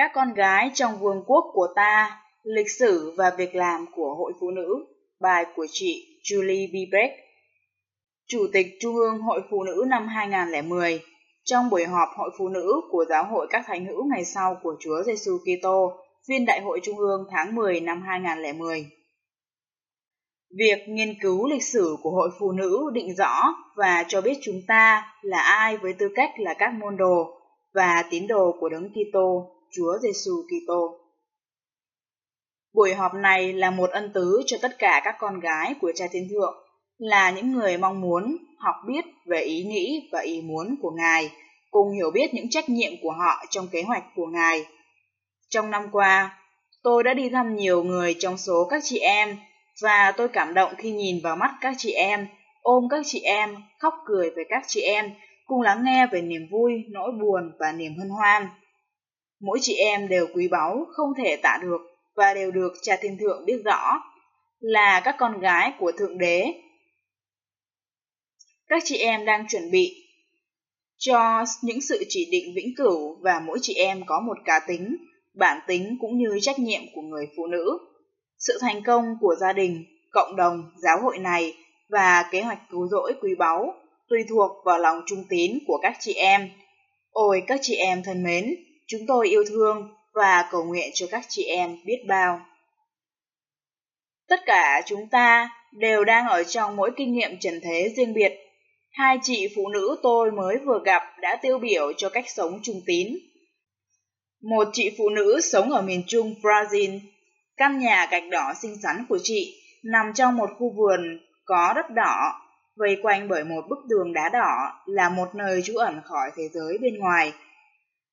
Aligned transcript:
Các 0.00 0.10
con 0.14 0.34
gái 0.34 0.70
trong 0.74 0.98
vương 1.00 1.24
quốc 1.26 1.44
của 1.52 1.68
ta, 1.76 2.20
lịch 2.42 2.70
sử 2.70 3.14
và 3.16 3.30
việc 3.38 3.54
làm 3.54 3.86
của 3.96 4.14
Hội 4.14 4.32
Phụ 4.40 4.50
Nữ, 4.50 4.86
bài 5.20 5.44
của 5.56 5.66
chị 5.70 6.20
Julie 6.22 6.68
B. 6.72 6.92
Beck, 6.92 7.14
Chủ 8.28 8.46
tịch 8.52 8.66
Trung 8.80 8.94
ương 8.94 9.18
Hội 9.18 9.40
Phụ 9.50 9.62
Nữ 9.62 9.84
năm 9.88 10.08
2010, 10.08 11.00
trong 11.44 11.70
buổi 11.70 11.84
họp 11.84 12.08
Hội 12.16 12.30
Phụ 12.38 12.48
Nữ 12.48 12.80
của 12.90 13.04
Giáo 13.08 13.24
hội 13.24 13.46
các 13.50 13.64
Thánh 13.66 13.86
hữu 13.86 14.04
ngày 14.14 14.24
sau 14.24 14.56
của 14.62 14.76
Chúa 14.80 15.02
Giêsu 15.02 15.38
Kitô, 15.38 15.92
phiên 16.28 16.46
Đại 16.46 16.60
hội 16.60 16.80
Trung 16.82 16.98
ương 16.98 17.26
tháng 17.30 17.54
10 17.54 17.80
năm 17.80 18.02
2010. 18.02 18.86
Việc 20.58 20.88
nghiên 20.88 21.14
cứu 21.22 21.50
lịch 21.50 21.64
sử 21.64 21.96
của 22.02 22.10
Hội 22.10 22.30
Phụ 22.40 22.52
Nữ 22.52 22.90
định 22.92 23.14
rõ 23.16 23.54
và 23.76 24.04
cho 24.08 24.20
biết 24.20 24.38
chúng 24.42 24.60
ta 24.68 25.14
là 25.22 25.40
ai 25.40 25.76
với 25.76 25.92
tư 25.92 26.08
cách 26.14 26.30
là 26.38 26.54
các 26.54 26.74
môn 26.74 26.96
đồ 26.96 27.40
và 27.74 28.04
tín 28.10 28.26
đồ 28.26 28.56
của 28.60 28.68
Đấng 28.68 28.88
Kitô 28.88 29.56
Chúa 29.72 29.98
Giêsu 30.02 30.32
Kitô. 30.46 30.98
Buổi 32.74 32.94
họp 32.94 33.14
này 33.14 33.52
là 33.52 33.70
một 33.70 33.90
ân 33.90 34.10
tứ 34.14 34.42
cho 34.46 34.56
tất 34.62 34.78
cả 34.78 35.00
các 35.04 35.14
con 35.18 35.40
gái 35.40 35.74
của 35.80 35.92
Cha 35.94 36.04
Thiên 36.12 36.28
Thượng, 36.30 36.54
là 36.98 37.30
những 37.30 37.52
người 37.52 37.78
mong 37.78 38.00
muốn 38.00 38.36
học 38.58 38.74
biết 38.86 39.04
về 39.26 39.40
ý 39.40 39.64
nghĩ 39.64 40.08
và 40.12 40.20
ý 40.20 40.40
muốn 40.40 40.76
của 40.82 40.90
Ngài, 40.90 41.30
cùng 41.70 41.92
hiểu 41.92 42.10
biết 42.10 42.34
những 42.34 42.50
trách 42.50 42.68
nhiệm 42.68 42.92
của 43.02 43.12
họ 43.12 43.44
trong 43.50 43.68
kế 43.68 43.82
hoạch 43.82 44.04
của 44.16 44.26
Ngài. 44.26 44.66
Trong 45.48 45.70
năm 45.70 45.86
qua, 45.92 46.38
tôi 46.82 47.02
đã 47.02 47.14
đi 47.14 47.28
thăm 47.28 47.56
nhiều 47.56 47.82
người 47.82 48.16
trong 48.18 48.38
số 48.38 48.66
các 48.70 48.82
chị 48.84 48.98
em 48.98 49.36
và 49.82 50.12
tôi 50.16 50.28
cảm 50.28 50.54
động 50.54 50.72
khi 50.78 50.90
nhìn 50.90 51.20
vào 51.22 51.36
mắt 51.36 51.54
các 51.60 51.74
chị 51.78 51.92
em, 51.92 52.26
ôm 52.62 52.84
các 52.90 53.02
chị 53.06 53.20
em, 53.20 53.56
khóc 53.78 53.94
cười 54.06 54.30
với 54.30 54.44
các 54.48 54.64
chị 54.66 54.80
em, 54.80 55.10
cùng 55.46 55.62
lắng 55.62 55.84
nghe 55.84 56.06
về 56.12 56.22
niềm 56.22 56.48
vui, 56.50 56.72
nỗi 56.88 57.12
buồn 57.12 57.52
và 57.58 57.72
niềm 57.72 57.92
hân 57.98 58.08
hoan. 58.08 58.48
Mỗi 59.40 59.58
chị 59.62 59.74
em 59.74 60.08
đều 60.08 60.26
quý 60.34 60.48
báu, 60.48 60.86
không 60.92 61.08
thể 61.18 61.36
tạ 61.36 61.58
được 61.62 61.80
và 62.14 62.34
đều 62.34 62.50
được 62.50 62.72
cha 62.82 62.96
thiên 63.00 63.18
thượng 63.18 63.44
biết 63.46 63.62
rõ 63.64 64.00
là 64.60 65.00
các 65.04 65.16
con 65.18 65.40
gái 65.40 65.72
của 65.78 65.92
Thượng 65.98 66.18
Đế. 66.18 66.54
Các 68.66 68.82
chị 68.86 68.98
em 68.98 69.24
đang 69.24 69.46
chuẩn 69.48 69.70
bị 69.70 70.06
cho 70.98 71.44
những 71.62 71.80
sự 71.80 72.04
chỉ 72.08 72.28
định 72.30 72.54
vĩnh 72.56 72.74
cửu 72.76 73.16
và 73.22 73.42
mỗi 73.46 73.58
chị 73.62 73.74
em 73.74 74.02
có 74.06 74.20
một 74.20 74.36
cá 74.44 74.60
tính, 74.68 74.96
bản 75.34 75.60
tính 75.66 75.96
cũng 76.00 76.18
như 76.18 76.38
trách 76.40 76.58
nhiệm 76.58 76.82
của 76.94 77.02
người 77.02 77.26
phụ 77.36 77.46
nữ. 77.46 77.78
Sự 78.38 78.58
thành 78.60 78.82
công 78.82 79.04
của 79.20 79.34
gia 79.40 79.52
đình, 79.52 79.84
cộng 80.10 80.36
đồng, 80.36 80.70
giáo 80.76 81.02
hội 81.02 81.18
này 81.18 81.56
và 81.88 82.28
kế 82.32 82.42
hoạch 82.42 82.58
cứu 82.70 82.88
rỗi 82.88 83.12
quý 83.20 83.34
báu 83.38 83.74
tùy 84.08 84.18
thuộc 84.28 84.50
vào 84.64 84.78
lòng 84.78 85.00
trung 85.06 85.24
tín 85.28 85.58
của 85.66 85.78
các 85.82 85.96
chị 86.00 86.12
em. 86.12 86.50
Ôi 87.10 87.42
các 87.46 87.60
chị 87.62 87.74
em 87.76 88.02
thân 88.02 88.22
mến, 88.22 88.54
Chúng 88.90 89.00
tôi 89.08 89.28
yêu 89.28 89.44
thương 89.48 89.88
và 90.14 90.48
cầu 90.50 90.64
nguyện 90.64 90.90
cho 90.94 91.06
các 91.10 91.24
chị 91.28 91.44
em 91.44 91.76
biết 91.84 92.04
bao. 92.08 92.40
Tất 94.28 94.40
cả 94.46 94.82
chúng 94.86 95.08
ta 95.08 95.50
đều 95.72 96.04
đang 96.04 96.26
ở 96.26 96.44
trong 96.44 96.76
mỗi 96.76 96.90
kinh 96.96 97.12
nghiệm 97.12 97.38
trần 97.40 97.60
thế 97.62 97.92
riêng 97.96 98.14
biệt. 98.14 98.32
Hai 98.90 99.18
chị 99.22 99.48
phụ 99.56 99.68
nữ 99.68 99.96
tôi 100.02 100.30
mới 100.30 100.58
vừa 100.58 100.82
gặp 100.84 101.02
đã 101.20 101.38
tiêu 101.42 101.58
biểu 101.58 101.92
cho 101.92 102.08
cách 102.08 102.24
sống 102.28 102.60
trung 102.62 102.80
tín. 102.86 103.08
Một 104.42 104.68
chị 104.72 104.94
phụ 104.98 105.08
nữ 105.08 105.40
sống 105.40 105.70
ở 105.70 105.82
miền 105.82 106.02
trung 106.06 106.34
Brazil. 106.42 107.00
Căn 107.56 107.78
nhà 107.78 108.08
gạch 108.10 108.28
đỏ 108.30 108.52
xinh 108.62 108.76
xắn 108.82 109.06
của 109.08 109.18
chị 109.22 109.62
nằm 109.84 110.12
trong 110.14 110.36
một 110.36 110.50
khu 110.58 110.72
vườn 110.76 111.20
có 111.44 111.72
đất 111.76 111.90
đỏ, 111.90 112.32
vây 112.76 112.96
quanh 113.02 113.28
bởi 113.28 113.44
một 113.44 113.64
bức 113.68 113.78
tường 113.90 114.12
đá 114.12 114.28
đỏ 114.32 114.82
là 114.86 115.08
một 115.08 115.34
nơi 115.34 115.62
trú 115.62 115.76
ẩn 115.76 116.00
khỏi 116.04 116.30
thế 116.36 116.48
giới 116.48 116.78
bên 116.78 116.98
ngoài 116.98 117.32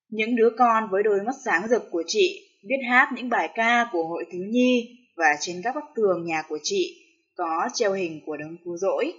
những 0.10 0.36
đứa 0.36 0.50
con 0.58 0.84
với 0.92 1.04
đôi 1.04 1.20
mắt 1.26 1.36
sáng 1.46 1.68
rực 1.68 1.84
của 1.92 2.04
chị, 2.08 2.50
biết 2.64 2.88
hát 2.90 3.10
những 3.16 3.30
bài 3.30 3.50
ca 3.56 3.90
của 3.92 4.04
hội 4.04 4.26
thiếu 4.32 4.44
nhi 4.50 4.98
và 5.16 5.36
trên 5.40 5.62
các 5.64 5.76
bức 5.76 5.84
tường 5.96 6.26
nhà 6.26 6.44
của 6.50 6.60
chị 6.64 7.04
có 7.36 7.70
treo 7.74 7.94
hình 7.94 8.22
của 8.26 8.38
đấng 8.38 8.58
cứu 8.66 8.78
rỗi. 8.78 9.14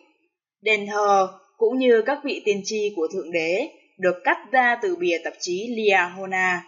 Đền 0.63 0.87
thờ 0.87 1.29
cũng 1.57 1.79
như 1.79 2.03
các 2.07 2.19
vị 2.25 2.43
tiên 2.45 2.61
tri 2.65 2.93
của 2.97 3.09
Thượng 3.13 3.33
Đế 3.33 3.69
được 3.99 4.15
cắt 4.25 4.39
ra 4.51 4.79
từ 4.83 4.97
bìa 4.97 5.19
tạp 5.25 5.35
chí 5.41 5.75
Liahona. 5.77 6.63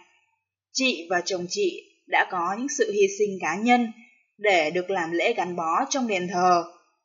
Chị 0.73 1.07
và 1.09 1.21
chồng 1.25 1.45
chị 1.49 1.83
đã 2.07 2.27
có 2.31 2.55
những 2.57 2.67
sự 2.77 2.91
hy 2.91 3.07
sinh 3.19 3.37
cá 3.41 3.55
nhân 3.55 3.91
để 4.37 4.71
được 4.71 4.89
làm 4.89 5.11
lễ 5.11 5.33
gắn 5.33 5.55
bó 5.55 5.85
trong 5.89 6.07
đền 6.07 6.27
thờ 6.33 6.63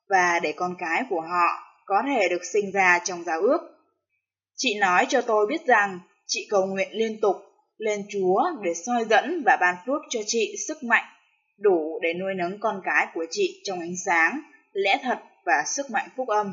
và 0.09 0.41
để 0.43 0.53
con 0.53 0.75
cái 0.79 1.05
của 1.11 1.21
họ 1.21 1.47
có 1.87 2.03
thể 2.07 2.29
được 2.31 2.45
sinh 2.53 2.73
ra 2.73 3.01
trong 3.05 3.25
giáo 3.25 3.41
ước. 3.41 3.59
Chị 4.57 4.79
nói 4.79 5.07
cho 5.09 5.21
tôi 5.21 5.47
biết 5.47 5.67
rằng 5.67 5.99
Chị 6.27 6.47
cầu 6.51 6.67
nguyện 6.67 6.89
liên 6.93 7.21
tục 7.21 7.37
lên 7.79 8.07
Chúa 8.13 8.43
để 8.63 8.75
soi 8.75 9.05
dẫn 9.11 9.43
và 9.47 9.57
ban 9.61 9.75
phước 9.87 10.03
cho 10.11 10.21
chị 10.27 10.55
sức 10.69 10.83
mạnh 10.83 11.05
đủ 11.59 11.99
để 12.03 12.15
nuôi 12.15 12.35
nấng 12.35 12.59
con 12.61 12.81
cái 12.85 13.07
của 13.15 13.27
chị 13.31 13.61
trong 13.65 13.81
ánh 13.81 13.97
sáng, 14.07 14.41
lẽ 14.73 15.01
thật 15.03 15.19
và 15.45 15.65
sức 15.67 15.91
mạnh 15.91 16.09
phúc 16.17 16.29
âm. 16.29 16.53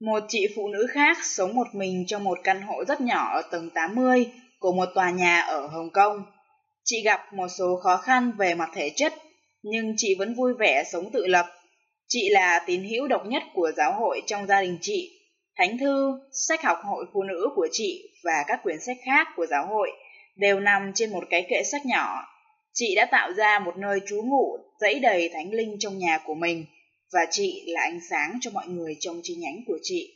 Một 0.00 0.20
chị 0.28 0.46
phụ 0.56 0.68
nữ 0.68 0.86
khác 0.90 1.18
sống 1.22 1.54
một 1.54 1.66
mình 1.72 2.04
trong 2.06 2.24
một 2.24 2.38
căn 2.44 2.62
hộ 2.62 2.84
rất 2.84 3.00
nhỏ 3.00 3.30
ở 3.34 3.42
tầng 3.50 3.70
80 3.70 4.26
của 4.58 4.72
một 4.72 4.88
tòa 4.94 5.10
nhà 5.10 5.40
ở 5.40 5.66
Hồng 5.66 5.90
Kông. 5.90 6.22
Chị 6.84 7.02
gặp 7.02 7.32
một 7.32 7.48
số 7.58 7.76
khó 7.82 7.96
khăn 7.96 8.32
về 8.38 8.54
mặt 8.54 8.70
thể 8.74 8.90
chất, 8.96 9.14
nhưng 9.62 9.94
chị 9.96 10.14
vẫn 10.18 10.34
vui 10.34 10.54
vẻ 10.58 10.84
sống 10.92 11.10
tự 11.12 11.26
lập. 11.26 11.46
Chị 12.08 12.28
là 12.28 12.64
tín 12.66 12.84
hữu 12.84 13.08
độc 13.08 13.26
nhất 13.26 13.42
của 13.54 13.72
giáo 13.76 13.92
hội 13.92 14.22
trong 14.26 14.46
gia 14.46 14.60
đình 14.60 14.78
chị 14.80 15.17
Thánh 15.58 15.78
thư, 15.78 16.20
sách 16.32 16.62
học 16.62 16.78
hội 16.84 17.06
phụ 17.12 17.22
nữ 17.22 17.48
của 17.54 17.68
chị 17.72 18.10
và 18.24 18.44
các 18.46 18.60
quyển 18.62 18.80
sách 18.80 18.96
khác 19.04 19.28
của 19.36 19.46
giáo 19.46 19.66
hội 19.66 19.90
đều 20.36 20.60
nằm 20.60 20.92
trên 20.94 21.10
một 21.10 21.24
cái 21.30 21.46
kệ 21.50 21.62
sách 21.62 21.86
nhỏ. 21.86 22.22
Chị 22.72 22.94
đã 22.94 23.08
tạo 23.10 23.32
ra 23.32 23.58
một 23.58 23.76
nơi 23.76 24.00
trú 24.08 24.22
ngụ 24.22 24.58
dẫy 24.80 25.00
đầy 25.00 25.30
thánh 25.32 25.52
linh 25.52 25.76
trong 25.78 25.98
nhà 25.98 26.18
của 26.26 26.34
mình 26.34 26.66
và 27.12 27.20
chị 27.30 27.64
là 27.66 27.80
ánh 27.80 28.00
sáng 28.10 28.38
cho 28.40 28.50
mọi 28.50 28.68
người 28.68 28.96
trong 29.00 29.20
chi 29.22 29.34
nhánh 29.34 29.60
của 29.66 29.78
chị. 29.82 30.14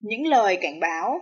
Những 0.00 0.26
lời 0.26 0.58
cảnh 0.60 0.80
báo 0.80 1.20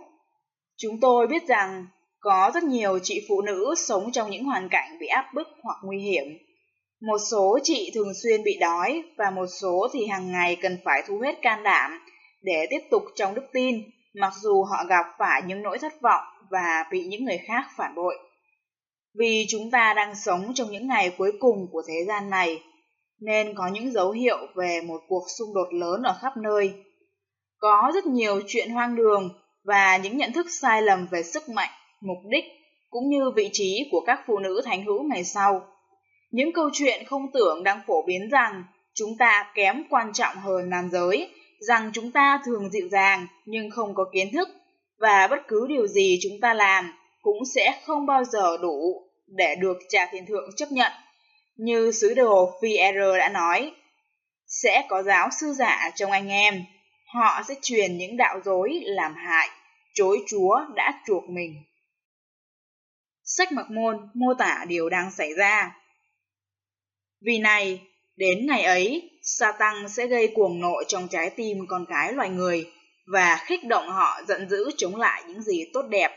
Chúng 0.77 0.99
tôi 0.99 1.27
biết 1.27 1.47
rằng 1.47 1.85
có 2.19 2.51
rất 2.53 2.63
nhiều 2.63 2.99
chị 3.03 3.25
phụ 3.29 3.41
nữ 3.41 3.75
sống 3.77 4.11
trong 4.11 4.31
những 4.31 4.43
hoàn 4.43 4.69
cảnh 4.69 4.97
bị 4.99 5.07
áp 5.07 5.31
bức 5.33 5.47
hoặc 5.63 5.77
nguy 5.83 5.99
hiểm 5.99 6.37
một 7.01 7.17
số 7.31 7.59
chị 7.63 7.91
thường 7.95 8.13
xuyên 8.23 8.43
bị 8.43 8.57
đói 8.59 9.03
và 9.17 9.31
một 9.31 9.45
số 9.61 9.87
thì 9.93 10.07
hàng 10.07 10.31
ngày 10.31 10.57
cần 10.61 10.77
phải 10.85 11.03
thu 11.07 11.19
hết 11.19 11.41
can 11.41 11.63
đảm 11.63 11.99
để 12.41 12.67
tiếp 12.69 12.79
tục 12.91 13.03
trong 13.15 13.35
đức 13.35 13.45
tin, 13.53 13.81
mặc 14.13 14.33
dù 14.41 14.63
họ 14.63 14.83
gặp 14.89 15.05
phải 15.19 15.41
những 15.47 15.63
nỗi 15.63 15.79
thất 15.79 16.01
vọng 16.01 16.23
và 16.49 16.85
bị 16.91 17.03
những 17.03 17.25
người 17.25 17.39
khác 17.47 17.63
phản 17.77 17.95
bội. 17.95 18.17
Vì 19.19 19.45
chúng 19.49 19.71
ta 19.71 19.93
đang 19.93 20.15
sống 20.15 20.51
trong 20.53 20.71
những 20.71 20.87
ngày 20.87 21.15
cuối 21.17 21.31
cùng 21.39 21.67
của 21.71 21.81
thế 21.87 22.05
gian 22.07 22.29
này, 22.29 22.63
nên 23.19 23.55
có 23.55 23.67
những 23.67 23.91
dấu 23.91 24.11
hiệu 24.11 24.37
về 24.55 24.81
một 24.87 25.01
cuộc 25.07 25.23
xung 25.37 25.53
đột 25.55 25.73
lớn 25.73 26.01
ở 26.03 26.17
khắp 26.21 26.37
nơi. 26.37 26.73
Có 27.57 27.91
rất 27.93 28.05
nhiều 28.05 28.41
chuyện 28.47 28.69
hoang 28.69 28.95
đường 28.95 29.29
và 29.63 29.97
những 29.97 30.17
nhận 30.17 30.33
thức 30.33 30.47
sai 30.61 30.81
lầm 30.81 31.07
về 31.11 31.23
sức 31.23 31.49
mạnh, 31.49 31.69
mục 32.01 32.17
đích 32.29 32.45
cũng 32.89 33.09
như 33.09 33.31
vị 33.35 33.49
trí 33.53 33.87
của 33.91 34.03
các 34.07 34.19
phụ 34.27 34.39
nữ 34.39 34.61
thánh 34.65 34.85
hữu 34.85 35.03
ngày 35.03 35.23
sau 35.23 35.76
những 36.31 36.53
câu 36.53 36.69
chuyện 36.73 37.05
không 37.05 37.31
tưởng 37.33 37.63
đang 37.63 37.81
phổ 37.87 38.05
biến 38.07 38.29
rằng 38.29 38.63
chúng 38.93 39.17
ta 39.19 39.51
kém 39.55 39.83
quan 39.89 40.13
trọng 40.13 40.35
hơn 40.35 40.69
nam 40.69 40.89
giới, 40.91 41.29
rằng 41.59 41.91
chúng 41.93 42.11
ta 42.11 42.39
thường 42.45 42.69
dịu 42.69 42.87
dàng 42.91 43.27
nhưng 43.45 43.69
không 43.69 43.95
có 43.95 44.05
kiến 44.13 44.27
thức 44.33 44.49
và 44.99 45.27
bất 45.27 45.47
cứ 45.47 45.65
điều 45.69 45.87
gì 45.87 46.19
chúng 46.21 46.39
ta 46.41 46.53
làm 46.53 46.93
cũng 47.21 47.45
sẽ 47.55 47.81
không 47.85 48.05
bao 48.05 48.23
giờ 48.23 48.57
đủ 48.57 49.03
để 49.27 49.55
được 49.55 49.77
cha 49.89 50.09
thiên 50.11 50.25
thượng 50.25 50.49
chấp 50.55 50.71
nhận. 50.71 50.91
Như 51.55 51.91
sứ 51.91 52.13
đồ 52.13 52.59
Fierre 52.61 53.17
đã 53.17 53.29
nói, 53.29 53.71
sẽ 54.47 54.85
có 54.89 55.03
giáo 55.03 55.29
sư 55.39 55.53
giả 55.53 55.91
trong 55.95 56.11
anh 56.11 56.27
em, 56.27 56.63
họ 57.13 57.41
sẽ 57.47 57.55
truyền 57.61 57.97
những 57.97 58.17
đạo 58.17 58.39
dối 58.45 58.69
làm 58.83 59.15
hại, 59.15 59.49
chối 59.93 60.19
Chúa 60.27 60.59
đã 60.75 61.01
chuộc 61.07 61.29
mình. 61.29 61.63
Sách 63.23 63.51
mặc 63.51 63.65
môn 63.71 64.09
mô 64.13 64.33
tả 64.33 64.65
điều 64.67 64.89
đang 64.89 65.11
xảy 65.11 65.33
ra. 65.33 65.75
Vì 67.21 67.39
này, 67.39 67.81
đến 68.15 68.45
ngày 68.45 68.63
ấy, 68.63 69.09
Satan 69.21 69.89
sẽ 69.89 70.07
gây 70.07 70.31
cuồng 70.35 70.59
nộ 70.59 70.83
trong 70.87 71.07
trái 71.07 71.29
tim 71.29 71.57
con 71.67 71.85
cái 71.89 72.13
loài 72.13 72.29
người 72.29 72.71
và 73.13 73.37
khích 73.45 73.65
động 73.67 73.89
họ 73.89 74.21
giận 74.27 74.49
dữ 74.49 74.71
chống 74.77 74.95
lại 74.95 75.23
những 75.27 75.41
gì 75.41 75.65
tốt 75.73 75.81
đẹp. 75.89 76.11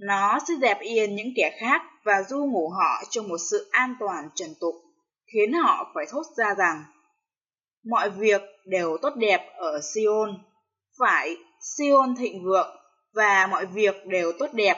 Nó 0.00 0.38
sẽ 0.48 0.54
dẹp 0.60 0.80
yên 0.80 1.16
những 1.16 1.32
kẻ 1.36 1.56
khác 1.60 1.82
và 2.04 2.22
du 2.28 2.44
ngủ 2.44 2.68
họ 2.68 3.02
trong 3.10 3.28
một 3.28 3.38
sự 3.50 3.68
an 3.70 3.94
toàn 4.00 4.28
trần 4.34 4.54
tục, 4.60 4.74
khiến 5.32 5.52
họ 5.52 5.92
phải 5.94 6.04
thốt 6.10 6.22
ra 6.36 6.54
rằng 6.54 6.84
mọi 7.90 8.10
việc 8.10 8.42
đều 8.64 8.96
tốt 9.02 9.12
đẹp 9.16 9.46
ở 9.56 9.80
Sion. 9.94 10.42
Phải, 10.98 11.36
Sion 11.60 12.16
thịnh 12.16 12.44
vượng 12.44 12.76
và 13.14 13.46
mọi 13.46 13.66
việc 13.66 14.06
đều 14.06 14.32
tốt 14.38 14.48
đẹp 14.52 14.76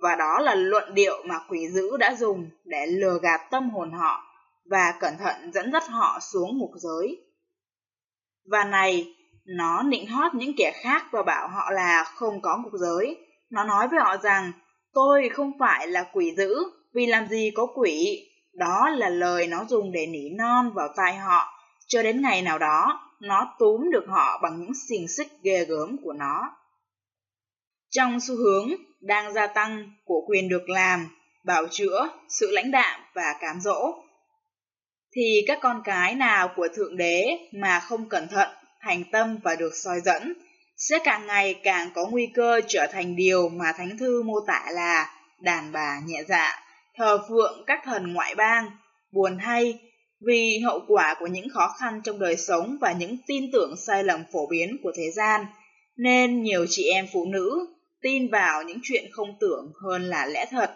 và 0.00 0.14
đó 0.14 0.38
là 0.40 0.54
luận 0.54 0.94
điệu 0.94 1.22
mà 1.26 1.38
quỷ 1.48 1.68
dữ 1.68 1.96
đã 1.96 2.14
dùng 2.14 2.50
để 2.64 2.86
lừa 2.86 3.18
gạt 3.22 3.40
tâm 3.50 3.70
hồn 3.70 3.92
họ 3.92 4.27
và 4.70 4.94
cẩn 5.00 5.14
thận 5.18 5.52
dẫn 5.54 5.72
dắt 5.72 5.88
họ 5.88 6.18
xuống 6.32 6.58
ngục 6.58 6.70
giới. 6.76 7.16
Và 8.50 8.64
này, 8.64 9.14
nó 9.44 9.82
nịnh 9.82 10.06
hót 10.06 10.34
những 10.34 10.52
kẻ 10.56 10.72
khác 10.82 11.06
và 11.10 11.22
bảo 11.22 11.48
họ 11.48 11.70
là 11.70 12.04
không 12.04 12.40
có 12.40 12.58
ngục 12.58 12.72
giới. 12.80 13.16
Nó 13.50 13.64
nói 13.64 13.88
với 13.88 14.00
họ 14.00 14.16
rằng, 14.16 14.52
tôi 14.92 15.28
không 15.28 15.52
phải 15.58 15.88
là 15.88 16.04
quỷ 16.12 16.34
dữ, 16.36 16.54
vì 16.94 17.06
làm 17.06 17.28
gì 17.28 17.50
có 17.54 17.66
quỷ. 17.74 18.24
Đó 18.54 18.88
là 18.88 19.08
lời 19.08 19.46
nó 19.46 19.64
dùng 19.64 19.92
để 19.92 20.06
nỉ 20.06 20.28
non 20.38 20.70
vào 20.74 20.88
tai 20.96 21.16
họ, 21.16 21.46
cho 21.86 22.02
đến 22.02 22.22
ngày 22.22 22.42
nào 22.42 22.58
đó, 22.58 23.00
nó 23.20 23.54
túm 23.58 23.90
được 23.92 24.04
họ 24.08 24.40
bằng 24.42 24.60
những 24.60 24.72
xiềng 24.88 25.08
xích 25.08 25.28
ghê 25.42 25.64
gớm 25.64 25.96
của 26.04 26.12
nó. 26.12 26.56
Trong 27.90 28.20
xu 28.20 28.36
hướng 28.36 28.68
đang 29.00 29.32
gia 29.32 29.46
tăng 29.46 29.92
của 30.04 30.20
quyền 30.28 30.48
được 30.48 30.68
làm, 30.68 31.08
bảo 31.44 31.66
chữa, 31.70 32.08
sự 32.28 32.50
lãnh 32.50 32.70
đạm 32.70 33.00
và 33.14 33.34
cám 33.40 33.60
dỗ, 33.60 33.94
thì 35.12 35.44
các 35.46 35.58
con 35.62 35.82
cái 35.84 36.14
nào 36.14 36.50
của 36.56 36.68
Thượng 36.74 36.96
Đế 36.96 37.38
mà 37.52 37.80
không 37.80 38.08
cẩn 38.08 38.28
thận, 38.28 38.48
thành 38.80 39.04
tâm 39.12 39.38
và 39.42 39.54
được 39.54 39.72
soi 39.84 40.00
dẫn, 40.00 40.34
sẽ 40.76 40.98
càng 41.04 41.26
ngày 41.26 41.54
càng 41.62 41.90
có 41.94 42.06
nguy 42.06 42.28
cơ 42.34 42.60
trở 42.68 42.86
thành 42.92 43.16
điều 43.16 43.48
mà 43.48 43.72
Thánh 43.72 43.98
Thư 43.98 44.22
mô 44.22 44.40
tả 44.46 44.66
là 44.72 45.14
đàn 45.40 45.72
bà 45.72 46.00
nhẹ 46.06 46.22
dạ, 46.28 46.60
thờ 46.96 47.18
phượng 47.28 47.64
các 47.66 47.80
thần 47.84 48.12
ngoại 48.12 48.34
bang, 48.34 48.70
buồn 49.12 49.38
hay 49.38 49.78
vì 50.26 50.58
hậu 50.64 50.80
quả 50.88 51.14
của 51.18 51.26
những 51.26 51.48
khó 51.48 51.74
khăn 51.80 52.00
trong 52.04 52.18
đời 52.18 52.36
sống 52.36 52.78
và 52.80 52.92
những 52.92 53.16
tin 53.26 53.44
tưởng 53.52 53.74
sai 53.86 54.04
lầm 54.04 54.24
phổ 54.32 54.46
biến 54.46 54.76
của 54.82 54.92
thế 54.96 55.10
gian, 55.10 55.46
nên 55.96 56.42
nhiều 56.42 56.66
chị 56.68 56.90
em 56.94 57.06
phụ 57.12 57.24
nữ 57.24 57.66
tin 58.02 58.30
vào 58.30 58.62
những 58.62 58.78
chuyện 58.82 59.04
không 59.12 59.36
tưởng 59.40 59.72
hơn 59.82 60.02
là 60.02 60.26
lẽ 60.26 60.46
thật. 60.50 60.74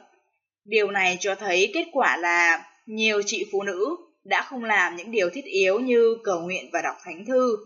Điều 0.64 0.90
này 0.90 1.16
cho 1.20 1.34
thấy 1.34 1.70
kết 1.74 1.84
quả 1.92 2.16
là 2.16 2.64
nhiều 2.86 3.22
chị 3.26 3.44
phụ 3.52 3.62
nữ 3.62 3.96
đã 4.24 4.42
không 4.42 4.64
làm 4.64 4.96
những 4.96 5.10
điều 5.10 5.30
thiết 5.30 5.44
yếu 5.44 5.80
như 5.80 6.16
cầu 6.24 6.40
nguyện 6.40 6.70
và 6.72 6.82
đọc 6.82 6.96
thánh 7.04 7.24
thư. 7.26 7.56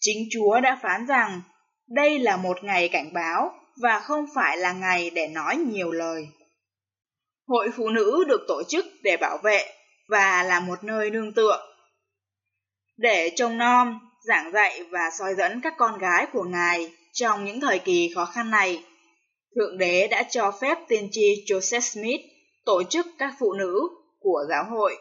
Chính 0.00 0.28
Chúa 0.30 0.60
đã 0.60 0.78
phán 0.82 1.06
rằng 1.06 1.40
đây 1.88 2.18
là 2.18 2.36
một 2.36 2.64
ngày 2.64 2.88
cảnh 2.88 3.12
báo 3.12 3.52
và 3.82 4.00
không 4.00 4.26
phải 4.34 4.56
là 4.56 4.72
ngày 4.72 5.10
để 5.10 5.28
nói 5.28 5.56
nhiều 5.56 5.90
lời. 5.90 6.28
Hội 7.46 7.70
phụ 7.76 7.88
nữ 7.88 8.24
được 8.28 8.40
tổ 8.48 8.62
chức 8.68 8.84
để 9.02 9.16
bảo 9.16 9.38
vệ 9.42 9.64
và 10.08 10.42
là 10.42 10.60
một 10.60 10.84
nơi 10.84 11.10
nương 11.10 11.32
tựa. 11.32 11.66
Để 12.96 13.30
trông 13.36 13.58
nom, 13.58 14.10
giảng 14.28 14.52
dạy 14.52 14.82
và 14.90 15.10
soi 15.18 15.34
dẫn 15.34 15.60
các 15.60 15.74
con 15.78 15.98
gái 15.98 16.26
của 16.32 16.42
Ngài 16.42 16.92
trong 17.12 17.44
những 17.44 17.60
thời 17.60 17.78
kỳ 17.78 18.12
khó 18.14 18.24
khăn 18.24 18.50
này, 18.50 18.84
Thượng 19.56 19.78
Đế 19.78 20.06
đã 20.06 20.22
cho 20.22 20.52
phép 20.60 20.78
tiên 20.88 21.08
tri 21.12 21.44
Joseph 21.46 21.80
Smith 21.80 22.20
tổ 22.64 22.82
chức 22.82 23.06
các 23.18 23.34
phụ 23.38 23.52
nữ 23.52 23.88
của 24.20 24.44
giáo 24.48 24.64
hội. 24.64 24.96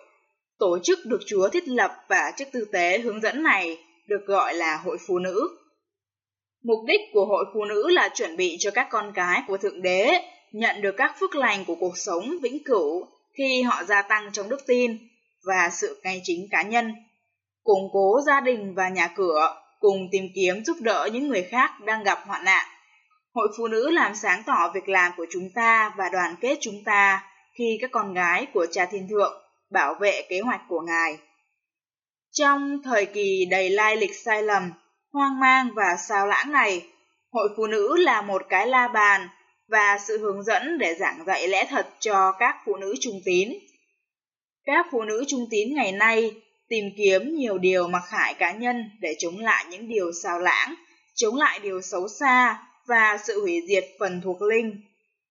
Tổ 0.59 0.77
chức 0.83 0.99
được 1.05 1.19
Chúa 1.27 1.49
thiết 1.49 1.67
lập 1.67 1.91
và 2.07 2.31
chức 2.37 2.47
tư 2.51 2.65
tế 2.71 2.99
hướng 2.99 3.21
dẫn 3.21 3.43
này 3.43 3.77
được 4.07 4.25
gọi 4.27 4.53
là 4.53 4.77
hội 4.77 4.97
phụ 5.07 5.19
nữ. 5.19 5.49
Mục 6.63 6.79
đích 6.87 7.01
của 7.13 7.25
hội 7.25 7.45
phụ 7.53 7.65
nữ 7.65 7.89
là 7.89 8.09
chuẩn 8.15 8.37
bị 8.37 8.57
cho 8.59 8.71
các 8.71 8.87
con 8.91 9.11
cái 9.15 9.43
của 9.47 9.57
Thượng 9.57 9.81
Đế 9.81 10.11
nhận 10.51 10.81
được 10.81 10.95
các 10.97 11.15
phước 11.19 11.35
lành 11.35 11.65
của 11.65 11.75
cuộc 11.75 11.97
sống 11.97 12.29
vĩnh 12.41 12.63
cửu 12.63 13.07
khi 13.37 13.61
họ 13.61 13.83
gia 13.83 14.01
tăng 14.01 14.29
trong 14.31 14.49
đức 14.49 14.67
tin 14.67 14.97
và 15.43 15.69
sự 15.73 16.01
ngay 16.03 16.21
chính 16.23 16.47
cá 16.51 16.61
nhân, 16.61 16.93
củng 17.63 17.89
cố 17.93 18.19
gia 18.25 18.41
đình 18.41 18.73
và 18.75 18.89
nhà 18.89 19.07
cửa, 19.15 19.55
cùng 19.79 20.07
tìm 20.11 20.23
kiếm 20.35 20.63
giúp 20.65 20.77
đỡ 20.81 21.09
những 21.13 21.27
người 21.27 21.43
khác 21.43 21.71
đang 21.85 22.03
gặp 22.03 22.19
hoạn 22.25 22.43
nạn. 22.43 22.67
Hội 23.33 23.47
phụ 23.57 23.67
nữ 23.67 23.89
làm 23.89 24.15
sáng 24.15 24.43
tỏ 24.45 24.71
việc 24.73 24.89
làm 24.89 25.11
của 25.17 25.25
chúng 25.31 25.49
ta 25.55 25.93
và 25.97 26.09
đoàn 26.09 26.35
kết 26.41 26.57
chúng 26.61 26.83
ta 26.85 27.23
khi 27.57 27.77
các 27.81 27.91
con 27.91 28.13
gái 28.13 28.47
của 28.53 28.65
cha 28.71 28.85
thiên 28.91 29.07
thượng 29.09 29.48
bảo 29.69 29.95
vệ 30.01 30.21
kế 30.29 30.39
hoạch 30.39 30.61
của 30.69 30.81
ngài. 30.81 31.17
Trong 32.31 32.81
thời 32.83 33.05
kỳ 33.05 33.45
đầy 33.51 33.69
lai 33.69 33.97
lịch 33.97 34.15
sai 34.15 34.43
lầm, 34.43 34.71
hoang 35.13 35.39
mang 35.39 35.69
và 35.75 35.95
sao 36.07 36.27
lãng 36.27 36.51
này, 36.51 36.87
hội 37.31 37.49
phụ 37.57 37.67
nữ 37.67 37.97
là 37.97 38.21
một 38.21 38.41
cái 38.49 38.67
la 38.67 38.87
bàn 38.87 39.27
và 39.67 39.97
sự 40.07 40.17
hướng 40.17 40.43
dẫn 40.43 40.77
để 40.77 40.95
giảng 40.95 41.23
dạy 41.25 41.47
lẽ 41.47 41.65
thật 41.69 41.87
cho 41.99 42.31
các 42.39 42.55
phụ 42.65 42.75
nữ 42.75 42.95
trung 42.99 43.21
tín. 43.25 43.49
Các 44.63 44.85
phụ 44.91 45.03
nữ 45.03 45.23
trung 45.27 45.47
tín 45.51 45.75
ngày 45.75 45.91
nay 45.91 46.41
tìm 46.69 46.85
kiếm 46.97 47.35
nhiều 47.35 47.57
điều 47.57 47.87
mặc 47.87 48.03
khải 48.07 48.33
cá 48.33 48.51
nhân 48.51 48.89
để 48.99 49.15
chống 49.19 49.37
lại 49.37 49.65
những 49.69 49.87
điều 49.87 50.11
sao 50.23 50.39
lãng, 50.39 50.75
chống 51.15 51.35
lại 51.35 51.59
điều 51.59 51.81
xấu 51.81 52.07
xa 52.19 52.63
và 52.87 53.17
sự 53.23 53.41
hủy 53.41 53.61
diệt 53.67 53.85
phần 53.99 54.21
thuộc 54.23 54.41
linh, 54.41 54.81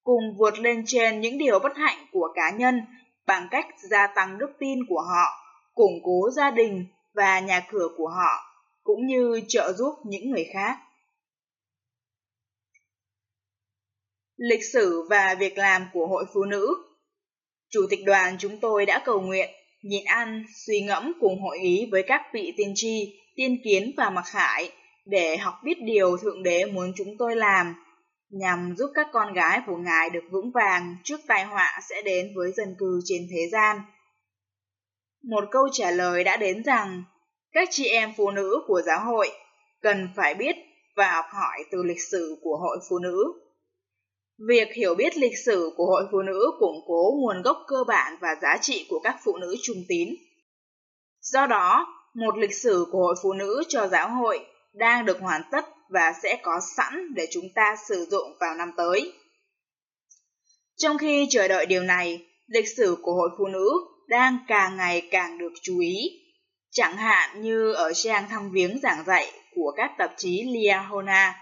cùng 0.03 0.23
vượt 0.39 0.59
lên 0.59 0.85
trên 0.87 1.21
những 1.21 1.39
điều 1.39 1.59
bất 1.59 1.77
hạnh 1.77 2.07
của 2.13 2.29
cá 2.35 2.51
nhân 2.51 2.81
bằng 3.29 3.49
cách 3.51 3.67
gia 3.91 4.07
tăng 4.07 4.39
đức 4.39 4.51
tin 4.59 4.79
của 4.89 5.01
họ, 5.01 5.27
củng 5.75 6.01
cố 6.05 6.31
gia 6.37 6.51
đình 6.51 6.87
và 7.15 7.41
nhà 7.41 7.67
cửa 7.71 7.89
của 7.97 8.09
họ, 8.09 8.45
cũng 8.83 9.07
như 9.07 9.41
trợ 9.49 9.73
giúp 9.73 9.95
những 10.05 10.31
người 10.31 10.47
khác. 10.53 10.79
Lịch 14.37 14.65
sử 14.73 15.07
và 15.11 15.35
việc 15.39 15.59
làm 15.59 15.87
của 15.93 16.07
Hội 16.07 16.25
Phụ 16.35 16.45
Nữ 16.45 16.89
Chủ 17.71 17.81
tịch 17.91 18.01
đoàn 18.05 18.37
chúng 18.39 18.61
tôi 18.61 18.87
đã 18.87 19.03
cầu 19.05 19.21
nguyện, 19.21 19.51
nhịn 19.83 20.05
ăn, 20.05 20.45
suy 20.67 20.81
ngẫm 20.81 21.13
cùng 21.21 21.43
hội 21.43 21.59
ý 21.59 21.89
với 21.91 22.03
các 22.07 22.23
vị 22.33 22.53
tiên 22.57 22.73
tri, 22.75 23.21
tiên 23.37 23.57
kiến 23.65 23.93
và 23.97 24.11
mặc 24.11 24.25
khải 24.27 24.73
để 25.05 25.37
học 25.37 25.55
biết 25.65 25.83
điều 25.83 26.17
Thượng 26.17 26.43
Đế 26.43 26.65
muốn 26.65 26.93
chúng 26.97 27.17
tôi 27.19 27.37
làm, 27.37 27.75
nhằm 28.31 28.75
giúp 28.77 28.91
các 28.95 29.07
con 29.13 29.35
gái 29.35 29.61
của 29.67 29.77
Ngài 29.77 30.11
được 30.11 30.25
vững 30.31 30.51
vàng 30.51 30.97
trước 31.05 31.21
tai 31.27 31.45
họa 31.45 31.81
sẽ 31.89 32.03
đến 32.03 32.33
với 32.37 32.53
dân 32.53 32.75
cư 32.79 33.01
trên 33.05 33.27
thế 33.31 33.49
gian. 33.53 33.81
Một 35.23 35.45
câu 35.51 35.69
trả 35.73 35.91
lời 35.91 36.25
đã 36.25 36.37
đến 36.37 36.63
rằng, 36.63 37.05
các 37.53 37.69
chị 37.71 37.87
em 37.87 38.13
phụ 38.17 38.31
nữ 38.31 38.61
của 38.67 38.83
giáo 38.87 39.05
hội 39.05 39.31
cần 39.81 40.09
phải 40.17 40.35
biết 40.35 40.57
và 40.97 41.13
học 41.13 41.25
hỏi 41.33 41.65
từ 41.71 41.83
lịch 41.83 42.03
sử 42.11 42.37
của 42.43 42.57
hội 42.57 42.79
phụ 42.91 42.99
nữ. 42.99 43.25
Việc 44.49 44.69
hiểu 44.77 44.95
biết 44.95 45.17
lịch 45.17 45.39
sử 45.45 45.71
của 45.77 45.87
hội 45.87 46.05
phụ 46.13 46.23
nữ 46.23 46.51
củng 46.59 46.81
cố 46.87 47.13
nguồn 47.21 47.43
gốc 47.43 47.57
cơ 47.67 47.85
bản 47.87 48.17
và 48.21 48.29
giá 48.43 48.59
trị 48.61 48.87
của 48.91 49.01
các 49.05 49.17
phụ 49.25 49.37
nữ 49.37 49.57
trung 49.63 49.77
tín. 49.89 50.09
Do 51.21 51.47
đó, 51.47 51.87
một 52.15 52.39
lịch 52.39 52.55
sử 52.55 52.87
của 52.93 52.99
hội 52.99 53.15
phụ 53.23 53.33
nữ 53.33 53.63
cho 53.69 53.87
giáo 53.87 54.11
hội 54.11 54.47
đang 54.73 55.05
được 55.05 55.21
hoàn 55.21 55.43
tất 55.53 55.65
và 55.89 56.13
sẽ 56.23 56.39
có 56.43 56.61
sẵn 56.77 57.15
để 57.15 57.27
chúng 57.31 57.49
ta 57.55 57.77
sử 57.89 58.07
dụng 58.11 58.37
vào 58.41 58.55
năm 58.55 58.71
tới. 58.77 59.13
Trong 60.77 60.99
khi 60.99 61.27
chờ 61.31 61.49
đợi 61.49 61.67
điều 61.67 61.83
này, 61.83 62.27
lịch 62.47 62.77
sử 62.77 62.97
của 63.03 63.13
hội 63.13 63.31
phụ 63.39 63.47
nữ 63.47 63.71
đang 64.09 64.39
càng 64.49 64.77
ngày 64.77 65.09
càng 65.11 65.39
được 65.39 65.53
chú 65.63 65.81
ý. 65.81 65.97
Chẳng 66.71 66.97
hạn 66.97 67.43
như 67.43 67.73
ở 67.73 67.93
trang 67.93 68.29
thăm 68.29 68.51
viếng 68.51 68.79
giảng 68.83 69.05
dạy 69.07 69.33
của 69.55 69.73
các 69.77 69.91
tạp 69.99 70.13
chí 70.17 70.45
Liahona, 70.45 71.35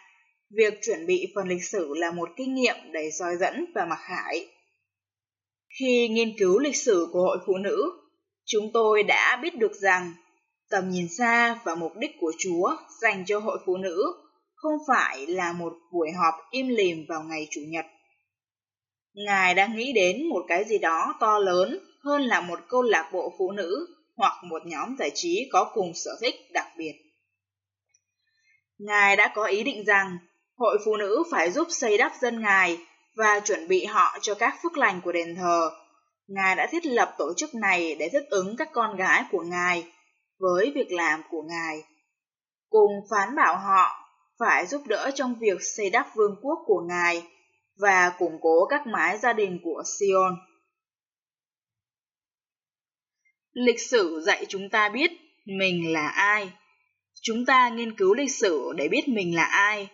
việc 0.50 0.78
chuẩn 0.82 1.06
bị 1.06 1.32
phần 1.34 1.48
lịch 1.48 1.64
sử 1.64 1.94
là 1.96 2.10
một 2.10 2.28
kinh 2.36 2.54
nghiệm 2.54 2.76
đầy 2.92 3.10
soi 3.18 3.36
dẫn 3.36 3.64
và 3.74 3.84
mặc 3.84 3.98
khải. 4.08 4.48
Khi 5.80 6.08
nghiên 6.08 6.38
cứu 6.38 6.58
lịch 6.58 6.76
sử 6.76 7.08
của 7.12 7.20
hội 7.20 7.38
phụ 7.46 7.54
nữ, 7.56 7.92
chúng 8.44 8.70
tôi 8.72 9.02
đã 9.02 9.38
biết 9.42 9.54
được 9.58 9.72
rằng 9.74 10.12
Tầm 10.70 10.90
nhìn 10.90 11.08
xa 11.08 11.58
và 11.64 11.74
mục 11.74 11.92
đích 11.96 12.10
của 12.20 12.32
Chúa 12.38 12.76
dành 13.00 13.24
cho 13.26 13.38
hội 13.38 13.58
phụ 13.66 13.76
nữ 13.76 14.25
không 14.66 14.78
phải 14.88 15.26
là 15.26 15.52
một 15.52 15.72
buổi 15.92 16.08
họp 16.12 16.34
im 16.50 16.68
lìm 16.68 17.04
vào 17.08 17.22
ngày 17.22 17.48
Chủ 17.50 17.60
nhật. 17.68 17.86
Ngài 19.14 19.54
đang 19.54 19.76
nghĩ 19.76 19.92
đến 19.92 20.28
một 20.28 20.44
cái 20.48 20.64
gì 20.64 20.78
đó 20.78 21.14
to 21.20 21.38
lớn 21.38 21.78
hơn 22.04 22.22
là 22.22 22.40
một 22.40 22.60
câu 22.68 22.82
lạc 22.82 23.10
bộ 23.12 23.32
phụ 23.38 23.52
nữ 23.52 23.86
hoặc 24.16 24.44
một 24.44 24.62
nhóm 24.66 24.96
giải 24.98 25.10
trí 25.14 25.48
có 25.52 25.70
cùng 25.74 25.92
sở 25.94 26.10
thích 26.20 26.34
đặc 26.52 26.66
biệt. 26.76 26.92
Ngài 28.78 29.16
đã 29.16 29.32
có 29.34 29.44
ý 29.44 29.62
định 29.62 29.84
rằng 29.84 30.18
hội 30.56 30.78
phụ 30.84 30.96
nữ 30.96 31.22
phải 31.30 31.50
giúp 31.50 31.68
xây 31.70 31.98
đắp 31.98 32.12
dân 32.20 32.40
Ngài 32.40 32.78
và 33.16 33.40
chuẩn 33.40 33.68
bị 33.68 33.84
họ 33.84 34.18
cho 34.22 34.34
các 34.34 34.54
phước 34.62 34.76
lành 34.76 35.00
của 35.04 35.12
đền 35.12 35.34
thờ. 35.34 35.70
Ngài 36.26 36.54
đã 36.54 36.68
thiết 36.70 36.86
lập 36.86 37.14
tổ 37.18 37.32
chức 37.36 37.54
này 37.54 37.94
để 37.94 38.08
thích 38.12 38.26
ứng 38.30 38.56
các 38.56 38.68
con 38.72 38.96
gái 38.96 39.24
của 39.30 39.42
Ngài 39.42 39.92
với 40.38 40.72
việc 40.74 40.92
làm 40.92 41.22
của 41.30 41.42
Ngài. 41.42 41.82
Cùng 42.68 42.92
phán 43.10 43.36
bảo 43.36 43.56
họ 43.56 44.05
phải 44.38 44.66
giúp 44.66 44.82
đỡ 44.86 45.10
trong 45.14 45.34
việc 45.40 45.58
xây 45.76 45.90
đắp 45.90 46.06
vương 46.14 46.36
quốc 46.42 46.58
của 46.66 46.80
Ngài 46.88 47.22
và 47.78 48.12
củng 48.18 48.38
cố 48.40 48.66
các 48.66 48.86
mái 48.86 49.18
gia 49.18 49.32
đình 49.32 49.58
của 49.62 49.82
Sion. 49.98 50.36
Lịch 53.52 53.80
sử 53.80 54.22
dạy 54.26 54.46
chúng 54.48 54.70
ta 54.70 54.88
biết 54.88 55.10
mình 55.46 55.92
là 55.92 56.08
ai. 56.08 56.52
Chúng 57.22 57.44
ta 57.46 57.68
nghiên 57.68 57.96
cứu 57.96 58.14
lịch 58.14 58.30
sử 58.30 58.72
để 58.76 58.88
biết 58.88 59.08
mình 59.08 59.36
là 59.36 59.44
ai. 59.44 59.88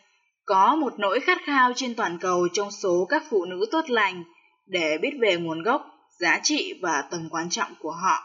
Có 0.44 0.76
một 0.76 0.98
nỗi 0.98 1.20
khát 1.20 1.38
khao 1.44 1.72
trên 1.76 1.94
toàn 1.94 2.18
cầu 2.20 2.48
trong 2.52 2.70
số 2.70 3.06
các 3.08 3.22
phụ 3.30 3.44
nữ 3.44 3.66
tốt 3.70 3.90
lành 3.90 4.24
để 4.66 4.98
biết 4.98 5.10
về 5.20 5.36
nguồn 5.36 5.62
gốc, 5.62 5.82
giá 6.18 6.40
trị 6.42 6.78
và 6.82 7.04
tầm 7.10 7.28
quan 7.30 7.50
trọng 7.50 7.72
của 7.80 7.92
họ. 7.92 8.22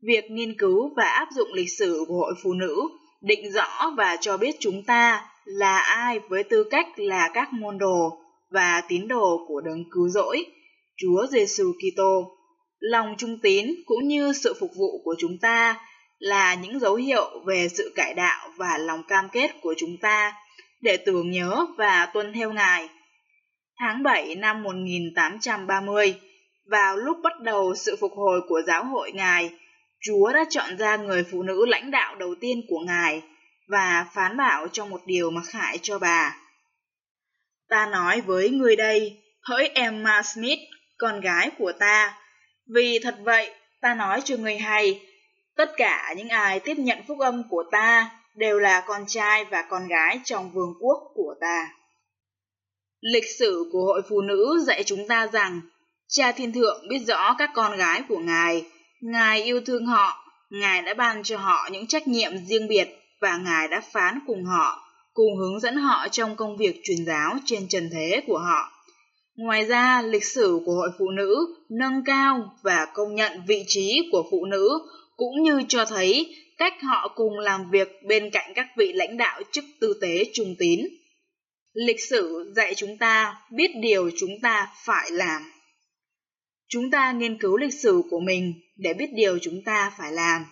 Việc 0.00 0.24
nghiên 0.30 0.58
cứu 0.58 0.94
và 0.96 1.04
áp 1.04 1.28
dụng 1.36 1.52
lịch 1.52 1.70
sử 1.78 2.04
của 2.08 2.14
hội 2.14 2.34
phụ 2.42 2.52
nữ 2.52 2.88
định 3.20 3.52
rõ 3.52 3.90
và 3.96 4.16
cho 4.20 4.36
biết 4.36 4.56
chúng 4.60 4.84
ta 4.84 5.30
là 5.44 5.78
ai 5.78 6.20
với 6.28 6.44
tư 6.44 6.64
cách 6.70 6.86
là 6.96 7.30
các 7.34 7.52
môn 7.52 7.78
đồ 7.78 8.18
và 8.50 8.82
tín 8.88 9.08
đồ 9.08 9.44
của 9.48 9.60
đấng 9.60 9.84
cứu 9.90 10.08
rỗi, 10.08 10.46
Chúa 10.96 11.26
Giêsu 11.30 11.72
Kitô. 11.72 12.34
Lòng 12.78 13.14
trung 13.18 13.38
tín 13.42 13.74
cũng 13.86 14.08
như 14.08 14.32
sự 14.32 14.54
phục 14.60 14.70
vụ 14.76 15.02
của 15.04 15.14
chúng 15.18 15.38
ta 15.40 15.80
là 16.18 16.54
những 16.54 16.80
dấu 16.80 16.94
hiệu 16.94 17.42
về 17.46 17.68
sự 17.68 17.92
cải 17.96 18.14
đạo 18.14 18.48
và 18.56 18.78
lòng 18.78 19.02
cam 19.08 19.28
kết 19.32 19.50
của 19.62 19.74
chúng 19.76 19.96
ta 20.00 20.32
để 20.80 20.96
tưởng 20.96 21.30
nhớ 21.30 21.66
và 21.76 22.06
tuân 22.06 22.32
theo 22.32 22.52
Ngài. 22.52 22.88
Tháng 23.80 24.02
7 24.02 24.34
năm 24.34 24.62
1830, 24.62 26.14
vào 26.70 26.96
lúc 26.96 27.16
bắt 27.22 27.40
đầu 27.40 27.74
sự 27.74 27.96
phục 28.00 28.12
hồi 28.16 28.40
của 28.48 28.62
giáo 28.66 28.84
hội 28.84 29.12
Ngài, 29.12 29.50
Chúa 30.00 30.32
đã 30.32 30.44
chọn 30.50 30.76
ra 30.78 30.96
người 30.96 31.24
phụ 31.30 31.42
nữ 31.42 31.66
lãnh 31.66 31.90
đạo 31.90 32.14
đầu 32.14 32.34
tiên 32.40 32.60
của 32.68 32.80
Ngài 32.86 33.22
và 33.68 34.06
phán 34.14 34.36
bảo 34.36 34.68
cho 34.68 34.86
một 34.86 35.00
điều 35.06 35.30
mặc 35.30 35.44
hại 35.52 35.78
cho 35.82 35.98
bà. 35.98 36.36
Ta 37.68 37.86
nói 37.86 38.20
với 38.20 38.50
người 38.50 38.76
đây, 38.76 39.22
hỡi 39.42 39.68
Emma 39.68 40.22
Smith, 40.22 40.58
con 40.98 41.20
gái 41.20 41.50
của 41.58 41.72
ta, 41.78 42.18
vì 42.74 42.98
thật 43.02 43.16
vậy, 43.22 43.50
ta 43.80 43.94
nói 43.94 44.20
cho 44.24 44.36
người 44.36 44.58
hay, 44.58 45.00
tất 45.56 45.70
cả 45.76 46.14
những 46.16 46.28
ai 46.28 46.60
tiếp 46.60 46.74
nhận 46.78 46.98
phúc 47.08 47.18
âm 47.18 47.42
của 47.50 47.64
ta 47.70 48.10
đều 48.34 48.58
là 48.58 48.80
con 48.86 49.04
trai 49.06 49.44
và 49.44 49.62
con 49.62 49.88
gái 49.88 50.20
trong 50.24 50.50
vương 50.52 50.74
quốc 50.80 50.98
của 51.14 51.34
ta. 51.40 51.68
Lịch 53.00 53.30
sử 53.38 53.70
của 53.72 53.84
hội 53.84 54.02
phụ 54.08 54.20
nữ 54.20 54.64
dạy 54.66 54.82
chúng 54.84 55.08
ta 55.08 55.26
rằng 55.26 55.60
cha 56.08 56.32
thiên 56.32 56.52
thượng 56.52 56.88
biết 56.88 56.98
rõ 56.98 57.34
các 57.38 57.50
con 57.54 57.76
gái 57.76 58.02
của 58.08 58.18
Ngài, 58.18 58.66
Ngài 59.00 59.42
yêu 59.42 59.60
thương 59.60 59.86
họ, 59.86 60.24
Ngài 60.50 60.82
đã 60.82 60.94
ban 60.94 61.22
cho 61.22 61.38
họ 61.38 61.68
những 61.72 61.86
trách 61.86 62.08
nhiệm 62.08 62.32
riêng 62.46 62.68
biệt 62.68 62.88
và 63.20 63.36
Ngài 63.36 63.68
đã 63.68 63.82
phán 63.92 64.18
cùng 64.26 64.44
họ, 64.44 64.90
cùng 65.14 65.36
hướng 65.36 65.60
dẫn 65.60 65.76
họ 65.76 66.08
trong 66.08 66.36
công 66.36 66.56
việc 66.56 66.80
truyền 66.84 67.04
giáo 67.06 67.36
trên 67.44 67.68
trần 67.68 67.90
thế 67.92 68.22
của 68.26 68.38
họ. 68.38 68.72
Ngoài 69.36 69.64
ra, 69.64 70.02
lịch 70.02 70.24
sử 70.24 70.60
của 70.66 70.72
hội 70.72 70.90
phụ 70.98 71.10
nữ 71.10 71.56
nâng 71.70 72.04
cao 72.04 72.54
và 72.62 72.86
công 72.94 73.14
nhận 73.14 73.42
vị 73.46 73.64
trí 73.66 74.08
của 74.12 74.28
phụ 74.30 74.44
nữ 74.44 74.68
cũng 75.16 75.42
như 75.42 75.62
cho 75.68 75.84
thấy 75.84 76.36
cách 76.58 76.74
họ 76.82 77.12
cùng 77.14 77.38
làm 77.38 77.70
việc 77.70 77.88
bên 78.06 78.30
cạnh 78.30 78.52
các 78.54 78.66
vị 78.76 78.92
lãnh 78.92 79.16
đạo 79.16 79.40
chức 79.52 79.64
tư 79.80 79.98
tế 80.00 80.24
trung 80.32 80.54
tín. 80.58 80.80
Lịch 81.72 82.00
sử 82.00 82.52
dạy 82.56 82.74
chúng 82.74 82.98
ta 82.98 83.36
biết 83.50 83.70
điều 83.82 84.10
chúng 84.18 84.40
ta 84.42 84.68
phải 84.84 85.10
làm. 85.10 85.42
Chúng 86.68 86.90
ta 86.90 87.12
nghiên 87.12 87.38
cứu 87.38 87.56
lịch 87.56 87.74
sử 87.74 88.02
của 88.10 88.20
mình 88.20 88.54
để 88.78 88.94
biết 88.94 89.10
điều 89.14 89.38
chúng 89.42 89.62
ta 89.64 89.92
phải 89.98 90.12
làm. 90.12 90.46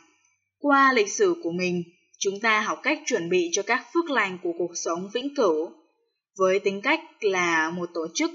Qua 0.59 0.93
lịch 0.93 1.13
sử 1.13 1.35
của 1.43 1.51
mình, 1.51 1.83
chúng 2.19 2.41
ta 2.43 2.61
học 2.61 2.79
cách 2.83 2.99
chuẩn 3.07 3.29
bị 3.29 3.49
cho 3.53 3.63
các 3.63 3.87
phước 3.95 4.11
lành 4.11 4.39
của 4.43 4.53
cuộc 4.59 4.73
sống 4.75 5.09
vĩnh 5.15 5.35
cửu. 5.37 5.71
Với 6.39 6.59
tính 6.59 6.81
cách 6.83 7.01
là 7.21 7.71
một 7.71 7.89
tổ 7.95 8.07
chức, 8.15 8.31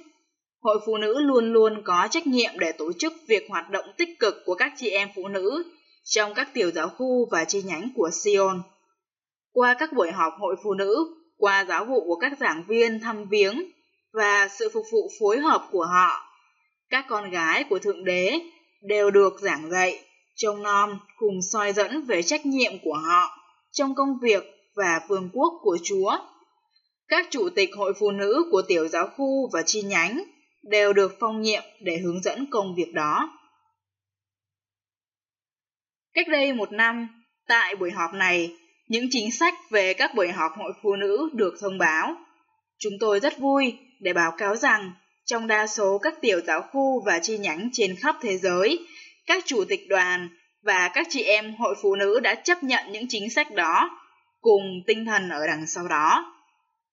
Hội 0.61 0.79
Phụ 0.85 0.97
Nữ 0.97 1.19
luôn 1.19 1.53
luôn 1.53 1.81
có 1.85 2.07
trách 2.11 2.27
nhiệm 2.27 2.59
để 2.59 2.71
tổ 2.71 2.91
chức 2.99 3.13
việc 3.27 3.45
hoạt 3.49 3.69
động 3.69 3.85
tích 3.97 4.09
cực 4.19 4.35
của 4.45 4.55
các 4.55 4.73
chị 4.77 4.89
em 4.89 5.09
phụ 5.15 5.27
nữ 5.27 5.63
trong 6.03 6.33
các 6.33 6.53
tiểu 6.53 6.71
giáo 6.71 6.89
khu 6.89 7.27
và 7.31 7.45
chi 7.45 7.61
nhánh 7.61 7.89
của 7.95 8.09
Sion. 8.23 8.61
Qua 9.51 9.73
các 9.79 9.93
buổi 9.93 10.11
họp 10.11 10.33
hội 10.39 10.55
phụ 10.63 10.73
nữ, 10.73 10.95
qua 11.37 11.65
giáo 11.65 11.85
vụ 11.85 12.01
của 12.07 12.15
các 12.15 12.31
giảng 12.39 12.63
viên 12.67 12.99
thăm 12.99 13.25
viếng 13.29 13.71
và 14.13 14.47
sự 14.47 14.69
phục 14.73 14.85
vụ 14.91 15.09
phối 15.19 15.39
hợp 15.39 15.67
của 15.71 15.85
họ, 15.85 16.21
các 16.89 17.05
con 17.09 17.29
gái 17.29 17.63
của 17.69 17.79
Thượng 17.79 18.05
Đế 18.05 18.39
đều 18.81 19.11
được 19.11 19.39
giảng 19.41 19.69
dạy, 19.69 19.99
trông 20.35 20.63
nom 20.63 20.99
cùng 21.17 21.41
soi 21.51 21.73
dẫn 21.73 22.05
về 22.05 22.23
trách 22.23 22.45
nhiệm 22.45 22.71
của 22.83 22.93
họ 22.93 23.37
trong 23.71 23.95
công 23.95 24.19
việc 24.21 24.43
và 24.75 25.01
vương 25.07 25.29
quốc 25.33 25.53
của 25.61 25.77
Chúa. 25.83 26.17
Các 27.07 27.27
chủ 27.29 27.49
tịch 27.55 27.69
hội 27.75 27.93
phụ 27.99 28.11
nữ 28.11 28.43
của 28.51 28.61
tiểu 28.67 28.87
giáo 28.87 29.07
khu 29.07 29.49
và 29.53 29.61
chi 29.65 29.81
nhánh 29.81 30.23
đều 30.63 30.93
được 30.93 31.15
phong 31.19 31.41
nhiệm 31.41 31.63
để 31.81 31.97
hướng 31.97 32.21
dẫn 32.21 32.45
công 32.51 32.75
việc 32.75 32.93
đó. 32.93 33.39
Cách 36.13 36.27
đây 36.31 36.53
một 36.53 36.71
năm, 36.71 37.23
tại 37.47 37.75
buổi 37.75 37.91
họp 37.91 38.13
này, 38.13 38.57
những 38.87 39.05
chính 39.09 39.31
sách 39.31 39.53
về 39.69 39.93
các 39.93 40.15
buổi 40.15 40.27
họp 40.27 40.51
hội 40.57 40.73
phụ 40.83 40.95
nữ 40.95 41.29
được 41.33 41.53
thông 41.61 41.77
báo. 41.77 42.15
Chúng 42.77 42.93
tôi 42.99 43.19
rất 43.19 43.37
vui 43.37 43.77
để 43.99 44.13
báo 44.13 44.31
cáo 44.37 44.55
rằng 44.55 44.91
trong 45.31 45.47
đa 45.47 45.67
số 45.67 45.97
các 45.97 46.21
tiểu 46.21 46.41
giáo 46.47 46.61
khu 46.61 47.03
và 47.05 47.19
chi 47.19 47.37
nhánh 47.37 47.69
trên 47.73 47.95
khắp 47.95 48.15
thế 48.21 48.37
giới, 48.37 48.79
các 49.25 49.43
chủ 49.45 49.63
tịch 49.69 49.87
đoàn 49.89 50.29
và 50.63 50.91
các 50.93 51.07
chị 51.09 51.23
em 51.23 51.55
hội 51.55 51.75
phụ 51.81 51.95
nữ 51.95 52.19
đã 52.19 52.35
chấp 52.35 52.63
nhận 52.63 52.91
những 52.91 53.05
chính 53.09 53.29
sách 53.29 53.51
đó 53.51 53.89
cùng 54.41 54.63
tinh 54.87 55.05
thần 55.05 55.29
ở 55.29 55.47
đằng 55.47 55.67
sau 55.67 55.87
đó. 55.87 56.35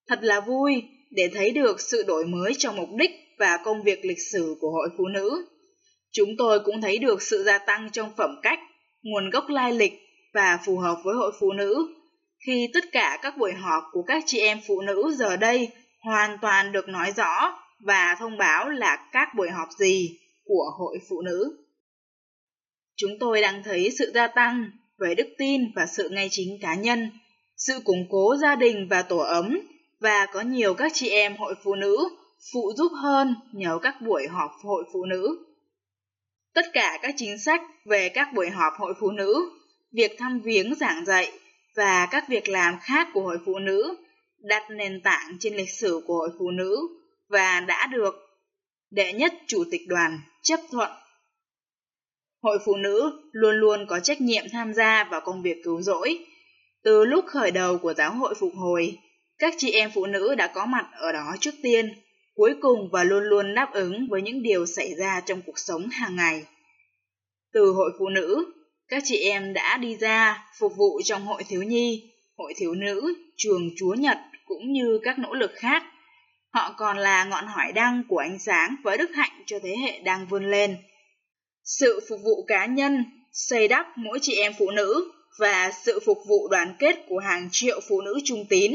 Thật 0.09 0.19
là 0.23 0.41
vui 0.41 0.83
để 1.11 1.31
thấy 1.35 1.51
được 1.51 1.81
sự 1.81 2.05
đổi 2.07 2.27
mới 2.27 2.55
trong 2.59 2.77
mục 2.77 2.89
đích 2.99 3.11
và 3.39 3.59
công 3.65 3.83
việc 3.83 4.05
lịch 4.05 4.23
sử 4.33 4.57
của 4.61 4.71
hội 4.71 4.89
phụ 4.99 5.05
nữ. 5.07 5.47
Chúng 6.13 6.29
tôi 6.39 6.61
cũng 6.61 6.81
thấy 6.81 6.99
được 6.99 7.23
sự 7.23 7.43
gia 7.45 7.59
tăng 7.59 7.91
trong 7.93 8.11
phẩm 8.17 8.31
cách, 8.43 8.59
nguồn 9.03 9.31
gốc 9.31 9.45
lai 9.49 9.73
lịch 9.73 9.93
và 10.35 10.59
phù 10.67 10.77
hợp 10.77 10.97
với 11.05 11.15
hội 11.15 11.33
phụ 11.41 11.53
nữ 11.53 11.95
khi 12.47 12.71
tất 12.75 12.85
cả 12.93 13.19
các 13.23 13.39
buổi 13.39 13.53
họp 13.53 13.83
của 13.93 14.03
các 14.03 14.23
chị 14.27 14.41
em 14.41 14.61
phụ 14.67 14.81
nữ 14.81 15.15
giờ 15.17 15.37
đây 15.37 15.69
hoàn 16.05 16.39
toàn 16.43 16.73
được 16.73 16.89
nói 16.89 17.13
rõ 17.17 17.55
và 17.81 18.17
thông 18.19 18.37
báo 18.37 18.69
là 18.69 19.09
các 19.13 19.29
buổi 19.37 19.51
họp 19.51 19.69
gì 19.79 20.19
của 20.45 20.71
hội 20.79 20.99
phụ 21.09 21.23
nữ. 21.23 21.65
Chúng 22.97 23.11
tôi 23.21 23.41
đang 23.41 23.63
thấy 23.63 23.91
sự 23.99 24.11
gia 24.15 24.27
tăng 24.27 24.71
về 24.99 25.15
đức 25.15 25.29
tin 25.39 25.63
và 25.77 25.87
sự 25.87 26.09
ngay 26.09 26.29
chính 26.31 26.59
cá 26.63 26.75
nhân, 26.75 27.11
sự 27.57 27.81
củng 27.85 28.07
cố 28.11 28.37
gia 28.37 28.55
đình 28.55 28.87
và 28.91 29.03
tổ 29.03 29.19
ấm 29.19 29.59
và 30.01 30.27
có 30.33 30.41
nhiều 30.41 30.75
các 30.75 30.93
chị 30.95 31.09
em 31.09 31.37
hội 31.37 31.55
phụ 31.65 31.75
nữ 31.75 32.09
phụ 32.53 32.73
giúp 32.77 32.93
hơn 33.03 33.35
nhờ 33.53 33.79
các 33.83 34.01
buổi 34.01 34.27
họp 34.29 34.51
hội 34.63 34.85
phụ 34.93 35.05
nữ. 35.05 35.47
Tất 36.55 36.67
cả 36.73 36.99
các 37.03 37.15
chính 37.17 37.39
sách 37.39 37.63
về 37.85 38.09
các 38.09 38.29
buổi 38.35 38.51
họp 38.51 38.73
hội 38.79 38.95
phụ 39.01 39.11
nữ, 39.11 39.51
việc 39.93 40.13
thăm 40.19 40.41
viếng 40.41 40.75
giảng 40.75 41.05
dạy 41.05 41.33
và 41.77 42.09
các 42.11 42.29
việc 42.29 42.49
làm 42.49 42.79
khác 42.83 43.09
của 43.15 43.21
hội 43.21 43.39
phụ 43.47 43.59
nữ 43.59 43.97
đặt 44.39 44.63
nền 44.71 45.01
tảng 45.05 45.37
trên 45.41 45.55
lịch 45.55 45.71
sử 45.71 46.01
của 46.07 46.15
hội 46.15 46.31
phụ 46.39 46.51
nữ 46.51 46.98
và 47.29 47.61
đã 47.61 47.87
được 47.87 48.15
đệ 48.91 49.13
nhất 49.13 49.35
chủ 49.47 49.65
tịch 49.71 49.83
đoàn 49.89 50.21
chấp 50.43 50.61
thuận. 50.71 50.91
Hội 52.43 52.59
phụ 52.65 52.77
nữ 52.77 53.21
luôn 53.33 53.57
luôn 53.57 53.87
có 53.89 54.01
trách 54.01 54.21
nhiệm 54.21 54.45
tham 54.53 54.75
gia 54.75 55.05
vào 55.05 55.21
công 55.21 55.43
việc 55.43 55.57
cứu 55.65 55.83
rỗi. 55.83 56.25
Từ 56.83 57.05
lúc 57.05 57.25
khởi 57.27 57.51
đầu 57.51 57.79
của 57.79 57.95
giáo 57.95 58.13
hội 58.13 58.35
phục 58.35 58.53
hồi, 58.57 58.99
các 59.39 59.55
chị 59.57 59.71
em 59.71 59.91
phụ 59.95 60.07
nữ 60.07 60.35
đã 60.35 60.47
có 60.47 60.67
mặt 60.67 60.89
ở 60.93 61.13
đó 61.13 61.37
trước 61.41 61.55
tiên, 61.63 61.93
cuối 62.35 62.55
cùng 62.61 62.89
và 62.93 63.05
luôn 63.05 63.25
luôn 63.25 63.55
đáp 63.55 63.71
ứng 63.73 64.09
với 64.11 64.23
những 64.23 64.43
điều 64.43 64.67
xảy 64.67 64.95
ra 64.95 65.21
trong 65.27 65.43
cuộc 65.43 65.59
sống 65.59 65.89
hàng 65.89 66.17
ngày. 66.17 66.45
Từ 67.53 67.71
hội 67.71 67.91
phụ 67.99 68.09
nữ, 68.09 68.53
các 68.89 69.03
chị 69.07 69.17
em 69.17 69.53
đã 69.53 69.77
đi 69.77 69.97
ra 69.97 70.47
phục 70.59 70.73
vụ 70.77 71.01
trong 71.05 71.27
hội 71.27 71.45
thiếu 71.49 71.63
nhi, 71.63 72.13
hội 72.37 72.55
thiếu 72.57 72.75
nữ, 72.75 73.15
trường 73.37 73.71
Chúa 73.77 73.95
Nhật 73.95 74.19
cũng 74.47 74.73
như 74.73 75.01
các 75.03 75.19
nỗ 75.19 75.35
lực 75.35 75.51
khác. 75.55 75.83
Họ 76.55 76.75
còn 76.79 76.99
là 76.99 77.25
ngọn 77.25 77.47
hỏi 77.47 77.73
đăng 77.75 78.03
của 78.09 78.19
ánh 78.19 78.39
sáng 78.39 78.77
với 78.83 78.99
đức 78.99 79.11
hạnh 79.15 79.43
cho 79.47 79.59
thế 79.63 79.75
hệ 79.83 79.99
đang 79.99 80.27
vươn 80.27 80.51
lên. 80.51 80.77
Sự 81.65 82.01
phục 82.09 82.21
vụ 82.25 82.45
cá 82.47 82.67
nhân, 82.67 83.05
xây 83.33 83.69
đắp 83.69 83.87
mỗi 83.97 84.19
chị 84.23 84.35
em 84.35 84.53
phụ 84.59 84.71
nữ 84.71 85.13
và 85.39 85.73
sự 85.85 86.01
phục 86.07 86.19
vụ 86.29 86.49
đoàn 86.49 86.77
kết 86.79 86.97
của 87.09 87.19
hàng 87.19 87.49
triệu 87.53 87.81
phụ 87.89 88.01
nữ 88.01 88.19
trung 88.25 88.45
tín 88.49 88.73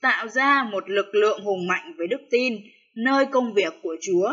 tạo 0.00 0.28
ra 0.28 0.62
một 0.72 0.90
lực 0.90 1.14
lượng 1.14 1.44
hùng 1.44 1.66
mạnh 1.66 1.94
với 1.98 2.06
đức 2.06 2.20
tin 2.30 2.56
nơi 2.96 3.26
công 3.26 3.54
việc 3.54 3.72
của 3.82 3.96
Chúa. 4.02 4.32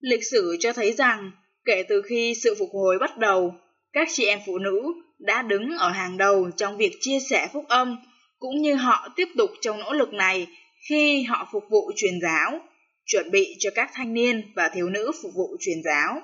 Lịch 0.00 0.24
sử 0.30 0.56
cho 0.60 0.72
thấy 0.72 0.92
rằng 0.92 1.30
kể 1.64 1.82
từ 1.88 2.02
khi 2.02 2.34
sự 2.42 2.54
phục 2.58 2.68
hồi 2.72 2.98
bắt 2.98 3.18
đầu, 3.18 3.54
các 3.92 4.08
chị 4.12 4.26
em 4.26 4.40
phụ 4.46 4.58
nữ 4.58 4.82
đã 5.18 5.42
đứng 5.42 5.78
ở 5.78 5.90
hàng 5.90 6.16
đầu 6.16 6.50
trong 6.56 6.76
việc 6.76 6.96
chia 7.00 7.18
sẻ 7.30 7.48
phúc 7.52 7.64
âm 7.68 7.96
cũng 8.38 8.62
như 8.62 8.74
họ 8.74 9.08
tiếp 9.16 9.28
tục 9.36 9.50
trong 9.60 9.80
nỗ 9.80 9.92
lực 9.92 10.12
này 10.12 10.46
khi 10.88 11.22
họ 11.22 11.48
phục 11.52 11.64
vụ 11.70 11.92
truyền 11.96 12.20
giáo, 12.22 12.60
chuẩn 13.06 13.30
bị 13.30 13.56
cho 13.58 13.70
các 13.74 13.90
thanh 13.94 14.14
niên 14.14 14.52
và 14.54 14.68
thiếu 14.68 14.88
nữ 14.88 15.12
phục 15.22 15.32
vụ 15.34 15.56
truyền 15.60 15.82
giáo, 15.84 16.22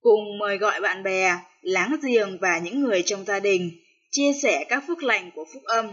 cùng 0.00 0.38
mời 0.38 0.58
gọi 0.58 0.80
bạn 0.80 1.02
bè, 1.02 1.38
láng 1.62 1.96
giềng 2.02 2.38
và 2.40 2.58
những 2.58 2.80
người 2.80 3.02
trong 3.02 3.24
gia 3.24 3.40
đình 3.40 3.70
chia 4.10 4.32
sẻ 4.42 4.64
các 4.68 4.84
phước 4.86 5.02
lành 5.02 5.30
của 5.34 5.44
phúc 5.54 5.62
âm. 5.64 5.88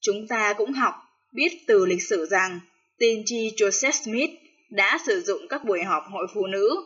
Chúng 0.00 0.28
ta 0.28 0.52
cũng 0.52 0.72
học 0.72 0.94
biết 1.32 1.48
từ 1.66 1.86
lịch 1.86 2.02
sử 2.02 2.26
rằng 2.26 2.60
tiên 2.98 3.22
tri 3.26 3.50
Joseph 3.56 3.90
Smith 3.90 4.30
đã 4.70 4.98
sử 5.06 5.20
dụng 5.20 5.48
các 5.48 5.64
buổi 5.64 5.82
họp 5.82 6.02
hội 6.10 6.26
phụ 6.34 6.46
nữ 6.46 6.76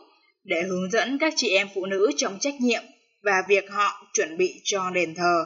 để 0.43 0.61
hướng 0.61 0.91
dẫn 0.91 1.17
các 1.17 1.33
chị 1.35 1.49
em 1.49 1.67
phụ 1.75 1.85
nữ 1.85 2.11
trong 2.17 2.39
trách 2.39 2.61
nhiệm 2.61 2.83
và 3.23 3.43
việc 3.47 3.69
họ 3.69 4.07
chuẩn 4.13 4.37
bị 4.37 4.61
cho 4.63 4.89
đền 4.89 5.15
thờ. 5.15 5.45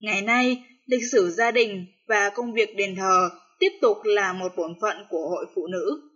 Ngày 0.00 0.22
nay, 0.22 0.64
lịch 0.86 1.04
sử 1.12 1.30
gia 1.30 1.50
đình 1.50 1.86
và 2.06 2.30
công 2.30 2.52
việc 2.52 2.76
đền 2.76 2.96
thờ 2.96 3.30
tiếp 3.58 3.70
tục 3.80 3.98
là 4.04 4.32
một 4.32 4.56
bổn 4.56 4.74
phận 4.80 5.06
của 5.10 5.28
hội 5.28 5.46
phụ 5.54 5.66
nữ. 5.66 6.10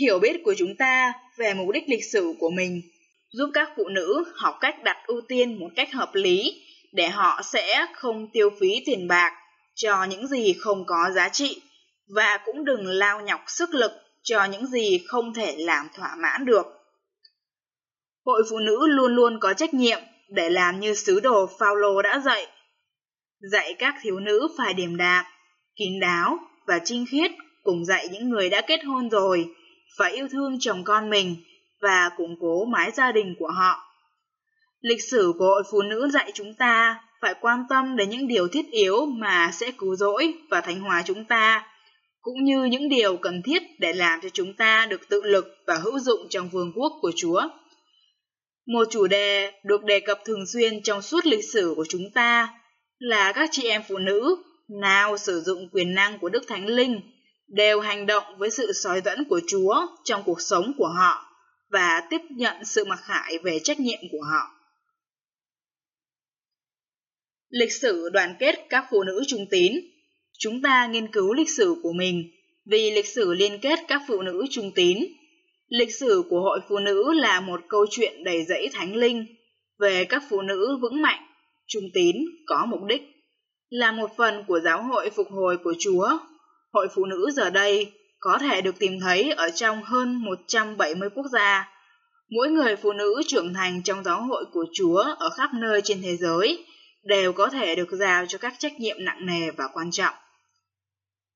Hiểu 0.00 0.18
biết 0.18 0.40
của 0.44 0.54
chúng 0.58 0.76
ta 0.78 1.12
về 1.36 1.54
mục 1.54 1.70
đích 1.74 1.84
lịch 1.88 2.04
sử 2.12 2.34
của 2.38 2.50
mình 2.50 2.82
giúp 3.30 3.50
các 3.54 3.72
phụ 3.76 3.88
nữ 3.88 4.24
học 4.34 4.54
cách 4.60 4.82
đặt 4.84 4.96
ưu 5.06 5.20
tiên 5.28 5.60
một 5.60 5.68
cách 5.76 5.92
hợp 5.92 6.10
lý 6.14 6.62
để 6.92 7.08
họ 7.08 7.40
sẽ 7.44 7.86
không 7.94 8.30
tiêu 8.32 8.50
phí 8.60 8.82
tiền 8.86 9.08
bạc 9.08 9.32
cho 9.74 10.04
những 10.04 10.26
gì 10.26 10.52
không 10.52 10.84
có 10.86 11.10
giá 11.14 11.28
trị 11.28 11.62
và 12.14 12.38
cũng 12.44 12.64
đừng 12.64 12.86
lao 12.86 13.20
nhọc 13.20 13.40
sức 13.46 13.74
lực 13.74 13.92
cho 14.22 14.44
những 14.44 14.66
gì 14.66 15.04
không 15.06 15.34
thể 15.34 15.56
làm 15.58 15.88
thỏa 15.94 16.16
mãn 16.16 16.44
được. 16.44 16.66
Hội 18.24 18.42
phụ 18.50 18.58
nữ 18.58 18.86
luôn 18.86 19.14
luôn 19.14 19.38
có 19.40 19.54
trách 19.54 19.74
nhiệm 19.74 19.98
để 20.28 20.50
làm 20.50 20.80
như 20.80 20.94
sứ 20.94 21.20
đồ 21.20 21.48
Phaolô 21.58 22.02
đã 22.02 22.18
dạy. 22.24 22.46
Dạy 23.52 23.74
các 23.78 23.94
thiếu 24.02 24.20
nữ 24.20 24.48
phải 24.58 24.74
điềm 24.74 24.96
đạm, 24.96 25.24
kín 25.76 26.00
đáo 26.00 26.38
và 26.66 26.80
trinh 26.84 27.04
khiết 27.10 27.30
cùng 27.62 27.84
dạy 27.84 28.08
những 28.12 28.28
người 28.28 28.50
đã 28.50 28.60
kết 28.60 28.84
hôn 28.84 29.10
rồi 29.10 29.46
phải 29.98 30.12
yêu 30.12 30.28
thương 30.28 30.56
chồng 30.60 30.84
con 30.84 31.10
mình 31.10 31.36
và 31.80 32.10
củng 32.16 32.36
cố 32.40 32.64
mái 32.64 32.90
gia 32.90 33.12
đình 33.12 33.34
của 33.38 33.48
họ. 33.48 33.92
Lịch 34.80 35.02
sử 35.10 35.32
của 35.38 35.46
hội 35.46 35.62
phụ 35.72 35.82
nữ 35.82 36.08
dạy 36.12 36.30
chúng 36.34 36.54
ta 36.54 37.00
phải 37.20 37.34
quan 37.40 37.64
tâm 37.68 37.96
đến 37.96 38.10
những 38.10 38.28
điều 38.28 38.48
thiết 38.48 38.70
yếu 38.70 39.06
mà 39.06 39.50
sẽ 39.52 39.70
cứu 39.78 39.96
rỗi 39.96 40.34
và 40.50 40.60
thành 40.60 40.80
hóa 40.80 41.02
chúng 41.06 41.24
ta, 41.24 41.66
cũng 42.20 42.44
như 42.44 42.64
những 42.64 42.88
điều 42.88 43.16
cần 43.16 43.42
thiết 43.42 43.62
để 43.78 43.92
làm 43.92 44.20
cho 44.22 44.28
chúng 44.28 44.54
ta 44.54 44.86
được 44.90 45.08
tự 45.08 45.22
lực 45.24 45.46
và 45.66 45.74
hữu 45.74 45.98
dụng 45.98 46.26
trong 46.30 46.48
vương 46.48 46.72
quốc 46.74 46.92
của 47.00 47.12
Chúa. 47.16 47.42
Một 48.66 48.84
chủ 48.90 49.06
đề 49.06 49.52
được 49.64 49.84
đề 49.84 50.00
cập 50.00 50.20
thường 50.24 50.46
xuyên 50.46 50.82
trong 50.82 51.02
suốt 51.02 51.26
lịch 51.26 51.44
sử 51.52 51.72
của 51.76 51.84
chúng 51.88 52.10
ta 52.14 52.48
là 52.98 53.32
các 53.32 53.48
chị 53.52 53.68
em 53.68 53.82
phụ 53.88 53.98
nữ 53.98 54.36
nào 54.80 55.16
sử 55.16 55.40
dụng 55.40 55.68
quyền 55.72 55.94
năng 55.94 56.18
của 56.18 56.28
Đức 56.28 56.44
Thánh 56.48 56.66
Linh 56.66 57.00
đều 57.48 57.80
hành 57.80 58.06
động 58.06 58.24
với 58.38 58.50
sự 58.50 58.72
soi 58.72 59.00
dẫn 59.04 59.24
của 59.28 59.40
Chúa 59.46 59.74
trong 60.04 60.22
cuộc 60.26 60.40
sống 60.40 60.72
của 60.78 60.88
họ 60.88 61.24
và 61.70 62.02
tiếp 62.10 62.20
nhận 62.30 62.64
sự 62.64 62.84
mặc 62.84 63.00
khải 63.02 63.38
về 63.42 63.58
trách 63.58 63.80
nhiệm 63.80 64.00
của 64.12 64.22
họ. 64.30 64.50
Lịch 67.48 67.72
sử 67.72 68.08
đoàn 68.12 68.36
kết 68.38 68.66
các 68.68 68.86
phụ 68.90 69.02
nữ 69.02 69.22
trung 69.26 69.46
tín 69.50 69.72
Chúng 70.42 70.62
ta 70.62 70.86
nghiên 70.86 71.12
cứu 71.12 71.32
lịch 71.34 71.50
sử 71.50 71.74
của 71.82 71.92
mình 71.92 72.30
vì 72.66 72.90
lịch 72.90 73.06
sử 73.06 73.34
liên 73.34 73.58
kết 73.62 73.78
các 73.88 74.02
phụ 74.08 74.22
nữ 74.22 74.46
trung 74.50 74.70
tín. 74.74 74.98
Lịch 75.68 75.94
sử 75.94 76.22
của 76.30 76.40
hội 76.40 76.60
phụ 76.68 76.78
nữ 76.78 77.12
là 77.12 77.40
một 77.40 77.60
câu 77.68 77.86
chuyện 77.90 78.24
đầy 78.24 78.44
dẫy 78.44 78.68
thánh 78.72 78.96
linh 78.96 79.26
về 79.78 80.04
các 80.04 80.22
phụ 80.30 80.42
nữ 80.42 80.78
vững 80.82 81.02
mạnh, 81.02 81.22
trung 81.66 81.84
tín, 81.94 82.16
có 82.46 82.66
mục 82.66 82.80
đích. 82.88 83.02
Là 83.72 83.92
một 83.92 84.10
phần 84.16 84.44
của 84.48 84.60
giáo 84.60 84.82
hội 84.82 85.10
phục 85.10 85.26
hồi 85.30 85.58
của 85.64 85.74
Chúa, 85.80 86.18
hội 86.72 86.88
phụ 86.94 87.04
nữ 87.04 87.30
giờ 87.34 87.50
đây 87.50 87.92
có 88.20 88.38
thể 88.38 88.60
được 88.60 88.78
tìm 88.78 89.00
thấy 89.00 89.30
ở 89.30 89.50
trong 89.54 89.82
hơn 89.82 90.14
170 90.24 91.08
quốc 91.14 91.26
gia. 91.32 91.68
Mỗi 92.30 92.50
người 92.50 92.76
phụ 92.76 92.92
nữ 92.92 93.22
trưởng 93.26 93.54
thành 93.54 93.82
trong 93.82 94.04
giáo 94.04 94.22
hội 94.22 94.44
của 94.52 94.64
Chúa 94.74 95.04
ở 95.18 95.30
khắp 95.36 95.50
nơi 95.54 95.80
trên 95.84 96.02
thế 96.02 96.16
giới 96.16 96.66
đều 97.04 97.32
có 97.32 97.48
thể 97.48 97.74
được 97.74 97.88
giao 97.90 98.26
cho 98.26 98.38
các 98.38 98.54
trách 98.58 98.80
nhiệm 98.80 99.04
nặng 99.04 99.26
nề 99.26 99.50
và 99.50 99.64
quan 99.74 99.90
trọng. 99.90 100.14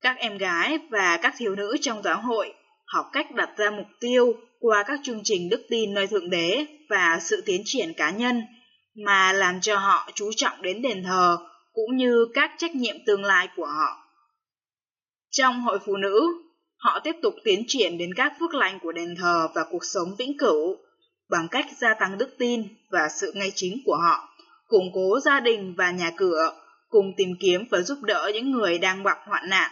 Các 0.01 0.17
em 0.17 0.37
gái 0.37 0.79
và 0.89 1.17
các 1.21 1.33
thiếu 1.37 1.55
nữ 1.55 1.77
trong 1.81 2.03
giáo 2.03 2.21
hội 2.21 2.53
học 2.85 3.05
cách 3.13 3.35
đặt 3.35 3.49
ra 3.57 3.69
mục 3.69 3.87
tiêu 3.99 4.33
qua 4.59 4.83
các 4.83 4.99
chương 5.03 5.21
trình 5.23 5.49
đức 5.49 5.65
tin 5.69 5.93
nơi 5.93 6.07
Thượng 6.07 6.29
Đế 6.29 6.65
và 6.89 7.19
sự 7.21 7.43
tiến 7.45 7.61
triển 7.65 7.93
cá 7.93 8.09
nhân 8.09 8.41
mà 9.05 9.33
làm 9.33 9.61
cho 9.61 9.77
họ 9.77 10.09
chú 10.15 10.31
trọng 10.35 10.61
đến 10.61 10.81
đền 10.81 11.03
thờ 11.03 11.37
cũng 11.77 11.97
như 11.97 12.27
các 12.33 12.51
trách 12.57 12.75
nhiệm 12.75 12.95
tương 13.05 13.23
lai 13.23 13.47
của 13.55 13.65
họ. 13.65 13.97
Trong 15.31 15.61
hội 15.61 15.79
phụ 15.85 15.97
nữ, 15.97 16.21
họ 16.77 16.99
tiếp 17.03 17.15
tục 17.21 17.33
tiến 17.43 17.63
triển 17.67 17.97
đến 17.97 18.13
các 18.13 18.33
phước 18.39 18.53
lành 18.53 18.79
của 18.79 18.91
đền 18.91 19.15
thờ 19.19 19.47
và 19.55 19.65
cuộc 19.71 19.85
sống 19.85 20.15
vĩnh 20.17 20.37
cửu 20.37 20.77
bằng 21.29 21.47
cách 21.51 21.65
gia 21.77 21.93
tăng 21.93 22.17
đức 22.17 22.29
tin 22.39 22.63
và 22.89 23.07
sự 23.19 23.31
ngay 23.35 23.51
chính 23.55 23.81
của 23.85 23.95
họ, 23.95 24.29
củng 24.67 24.91
cố 24.93 25.19
gia 25.19 25.39
đình 25.39 25.73
và 25.77 25.91
nhà 25.91 26.11
cửa, 26.17 26.53
cùng 26.89 27.05
tìm 27.17 27.29
kiếm 27.39 27.63
và 27.71 27.81
giúp 27.81 27.97
đỡ 28.01 28.31
những 28.33 28.51
người 28.51 28.77
đang 28.77 29.03
gặp 29.03 29.17
hoạn 29.25 29.49
nạn. 29.49 29.71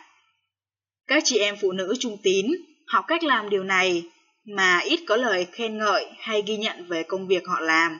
Các 1.08 1.24
chị 1.26 1.38
em 1.38 1.56
phụ 1.62 1.72
nữ 1.72 1.94
trung 2.00 2.18
tín 2.24 2.46
học 2.88 3.06
cách 3.08 3.24
làm 3.24 3.50
điều 3.50 3.64
này 3.64 4.10
mà 4.56 4.80
ít 4.80 5.00
có 5.08 5.16
lời 5.16 5.48
khen 5.52 5.78
ngợi 5.78 6.06
hay 6.20 6.42
ghi 6.42 6.58
nhận 6.58 6.86
về 6.88 7.04
công 7.04 7.28
việc 7.28 7.48
họ 7.48 7.60
làm. 7.60 8.00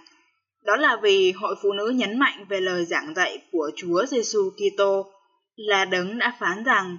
Đó 0.66 0.76
là 0.76 0.98
vì 1.04 1.32
hội 1.32 1.56
phụ 1.64 1.74
nữ 1.74 1.90
nhấn 1.96 2.20
mạnh 2.20 2.46
về 2.50 2.62
lời 2.62 2.86
giảng 2.86 3.14
dạy 3.16 3.38
của 3.52 3.72
Chúa 3.76 4.06
Giêsu 4.06 4.50
Kitô 4.50 5.12
là 5.56 5.86
đấng 5.86 6.18
đã 6.18 6.38
phán 6.40 6.64
rằng 6.64 6.98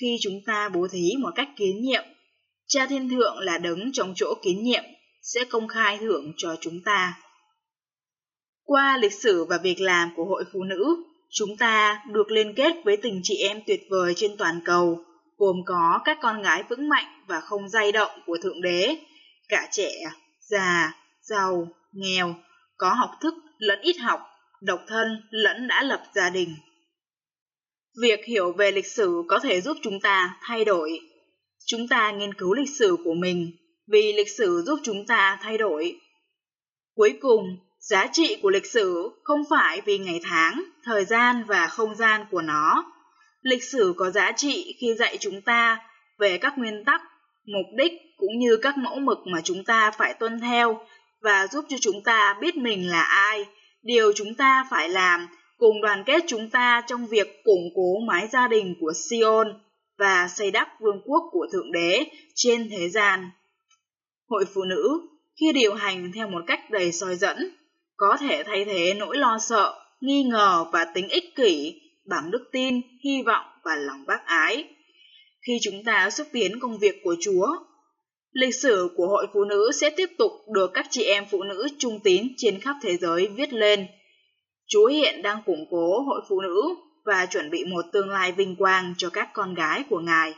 khi 0.00 0.16
chúng 0.20 0.40
ta 0.46 0.68
bố 0.68 0.88
thí 0.92 1.10
một 1.18 1.30
cách 1.34 1.48
kiến 1.56 1.80
nhiệm, 1.82 2.04
Cha 2.66 2.86
Thiên 2.86 3.08
Thượng 3.08 3.38
là 3.38 3.58
đấng 3.58 3.92
trong 3.92 4.12
chỗ 4.16 4.34
kiến 4.42 4.62
nhiệm 4.62 4.84
sẽ 5.22 5.44
công 5.44 5.68
khai 5.68 5.98
thưởng 5.98 6.32
cho 6.36 6.56
chúng 6.60 6.80
ta. 6.84 7.14
Qua 8.64 8.96
lịch 8.96 9.12
sử 9.12 9.44
và 9.44 9.58
việc 9.58 9.80
làm 9.80 10.10
của 10.16 10.24
hội 10.24 10.44
phụ 10.52 10.62
nữ, 10.62 10.96
chúng 11.30 11.56
ta 11.56 12.02
được 12.12 12.30
liên 12.30 12.54
kết 12.54 12.74
với 12.84 12.96
tình 12.96 13.20
chị 13.22 13.36
em 13.36 13.60
tuyệt 13.66 13.80
vời 13.90 14.12
trên 14.16 14.36
toàn 14.36 14.60
cầu, 14.64 15.04
gồm 15.36 15.56
có 15.66 16.00
các 16.04 16.18
con 16.22 16.42
gái 16.42 16.62
vững 16.68 16.88
mạnh 16.88 17.24
và 17.26 17.40
không 17.40 17.68
dao 17.68 17.92
động 17.92 18.10
của 18.26 18.38
Thượng 18.42 18.62
Đế, 18.62 18.96
cả 19.48 19.68
trẻ, 19.70 19.92
già, 20.40 20.94
giàu, 21.22 21.68
nghèo, 21.92 22.34
có 22.84 22.94
học 22.94 23.10
thức 23.20 23.34
lẫn 23.58 23.80
ít 23.80 23.96
học, 23.98 24.20
độc 24.62 24.80
thân 24.88 25.22
lẫn 25.30 25.68
đã 25.68 25.82
lập 25.82 26.02
gia 26.14 26.30
đình. 26.30 26.56
Việc 28.02 28.24
hiểu 28.24 28.52
về 28.52 28.70
lịch 28.70 28.86
sử 28.86 29.22
có 29.28 29.38
thể 29.38 29.60
giúp 29.60 29.76
chúng 29.82 30.00
ta 30.00 30.36
thay 30.42 30.64
đổi. 30.64 31.00
Chúng 31.66 31.88
ta 31.88 32.10
nghiên 32.10 32.34
cứu 32.34 32.54
lịch 32.54 32.68
sử 32.78 32.96
của 33.04 33.14
mình 33.14 33.56
vì 33.86 34.12
lịch 34.12 34.30
sử 34.30 34.62
giúp 34.66 34.78
chúng 34.82 35.06
ta 35.06 35.38
thay 35.42 35.58
đổi. 35.58 36.00
Cuối 36.94 37.18
cùng, 37.20 37.44
giá 37.78 38.06
trị 38.12 38.36
của 38.42 38.50
lịch 38.50 38.66
sử 38.66 39.10
không 39.22 39.42
phải 39.50 39.80
vì 39.80 39.98
ngày 39.98 40.20
tháng, 40.24 40.64
thời 40.84 41.04
gian 41.04 41.44
và 41.46 41.66
không 41.66 41.94
gian 41.94 42.26
của 42.30 42.42
nó. 42.42 42.92
Lịch 43.42 43.64
sử 43.64 43.94
có 43.96 44.10
giá 44.10 44.32
trị 44.32 44.76
khi 44.80 44.94
dạy 44.98 45.16
chúng 45.20 45.40
ta 45.42 45.78
về 46.18 46.38
các 46.38 46.58
nguyên 46.58 46.84
tắc, 46.84 47.02
mục 47.46 47.66
đích 47.76 47.92
cũng 48.16 48.38
như 48.38 48.56
các 48.56 48.78
mẫu 48.78 48.98
mực 48.98 49.18
mà 49.32 49.40
chúng 49.44 49.64
ta 49.64 49.90
phải 49.90 50.14
tuân 50.14 50.40
theo 50.40 50.86
và 51.24 51.46
giúp 51.52 51.64
cho 51.68 51.76
chúng 51.80 52.02
ta 52.04 52.36
biết 52.40 52.56
mình 52.56 52.90
là 52.90 53.02
ai, 53.02 53.46
điều 53.82 54.12
chúng 54.12 54.34
ta 54.34 54.66
phải 54.70 54.88
làm 54.88 55.26
cùng 55.58 55.80
đoàn 55.80 56.02
kết 56.06 56.24
chúng 56.26 56.50
ta 56.50 56.82
trong 56.86 57.06
việc 57.06 57.44
củng 57.44 57.70
cố 57.74 57.98
mái 58.06 58.28
gia 58.32 58.48
đình 58.48 58.74
của 58.80 58.92
Sion 59.08 59.60
và 59.98 60.28
xây 60.28 60.50
đắp 60.50 60.68
vương 60.80 61.00
quốc 61.04 61.22
của 61.32 61.46
Thượng 61.52 61.72
Đế 61.72 62.04
trên 62.34 62.68
thế 62.70 62.88
gian. 62.88 63.30
Hội 64.28 64.44
phụ 64.54 64.64
nữ, 64.64 65.00
khi 65.40 65.52
điều 65.52 65.74
hành 65.74 66.12
theo 66.14 66.28
một 66.28 66.42
cách 66.46 66.70
đầy 66.70 66.92
soi 66.92 67.16
dẫn, 67.16 67.50
có 67.96 68.16
thể 68.20 68.42
thay 68.46 68.64
thế 68.64 68.94
nỗi 68.94 69.16
lo 69.16 69.38
sợ, 69.38 69.74
nghi 70.00 70.22
ngờ 70.22 70.64
và 70.72 70.84
tính 70.94 71.08
ích 71.08 71.36
kỷ 71.36 71.80
bằng 72.06 72.30
đức 72.30 72.44
tin, 72.52 72.80
hy 73.04 73.22
vọng 73.26 73.46
và 73.64 73.76
lòng 73.76 74.04
bác 74.06 74.26
ái. 74.26 74.64
Khi 75.46 75.58
chúng 75.62 75.84
ta 75.84 76.10
xúc 76.10 76.26
tiến 76.32 76.60
công 76.60 76.78
việc 76.78 77.00
của 77.04 77.16
Chúa, 77.20 77.46
lịch 78.34 78.54
sử 78.54 78.88
của 78.96 79.06
hội 79.06 79.26
phụ 79.32 79.44
nữ 79.44 79.70
sẽ 79.80 79.90
tiếp 79.90 80.10
tục 80.18 80.32
được 80.54 80.70
các 80.74 80.86
chị 80.90 81.02
em 81.02 81.24
phụ 81.30 81.42
nữ 81.42 81.68
trung 81.78 82.00
tín 82.04 82.28
trên 82.36 82.60
khắp 82.60 82.76
thế 82.82 82.96
giới 82.96 83.26
viết 83.26 83.52
lên– 83.52 83.86
Chúa 84.66 84.86
hiện 84.86 85.22
đang 85.22 85.42
củng 85.46 85.66
cố 85.70 86.02
hội 86.02 86.20
phụ 86.28 86.40
nữ 86.40 86.62
và 87.04 87.26
chuẩn 87.26 87.50
bị 87.50 87.64
một 87.64 87.84
tương 87.92 88.10
lai 88.10 88.32
vinh 88.32 88.56
quang 88.56 88.94
cho 88.98 89.10
các 89.10 89.28
con 89.32 89.54
gái 89.54 89.84
của 89.90 90.00
Ngài. 90.00 90.34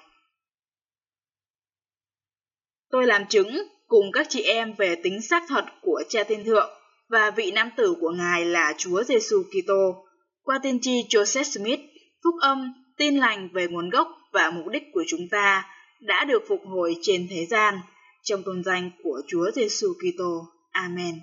Tôi 2.91 3.07
làm 3.07 3.27
chứng 3.27 3.49
cùng 3.87 4.13
các 4.13 4.27
chị 4.31 4.43
em 4.43 4.73
về 4.73 4.97
tính 5.03 5.23
xác 5.23 5.43
thật 5.49 5.65
của 5.83 6.03
Cha 6.09 6.25
Thiên 6.25 6.45
Thượng 6.45 6.71
và 7.09 7.31
vị 7.31 7.51
nam 7.51 7.71
tử 7.77 7.95
của 8.01 8.11
Ngài 8.11 8.45
là 8.45 8.75
Chúa 8.79 9.03
Giêsu 9.03 9.43
Kitô. 9.43 10.07
Qua 10.43 10.59
tiên 10.63 10.79
tri 10.83 11.03
Joseph 11.09 11.43
Smith, 11.43 11.81
phúc 12.25 12.35
âm, 12.41 12.73
tin 12.97 13.17
lành 13.17 13.49
về 13.53 13.67
nguồn 13.67 13.91
gốc 13.91 14.09
và 14.33 14.51
mục 14.51 14.69
đích 14.69 14.83
của 14.93 15.05
chúng 15.09 15.29
ta 15.31 15.65
đã 16.01 16.25
được 16.25 16.43
phục 16.49 16.61
hồi 16.67 16.97
trên 17.03 17.27
thế 17.31 17.47
gian 17.47 17.79
trong 18.23 18.43
tôn 18.43 18.63
danh 18.65 18.91
của 19.03 19.23
Chúa 19.29 19.51
Giêsu 19.51 19.95
Kitô. 19.95 20.47
Amen. 20.71 21.21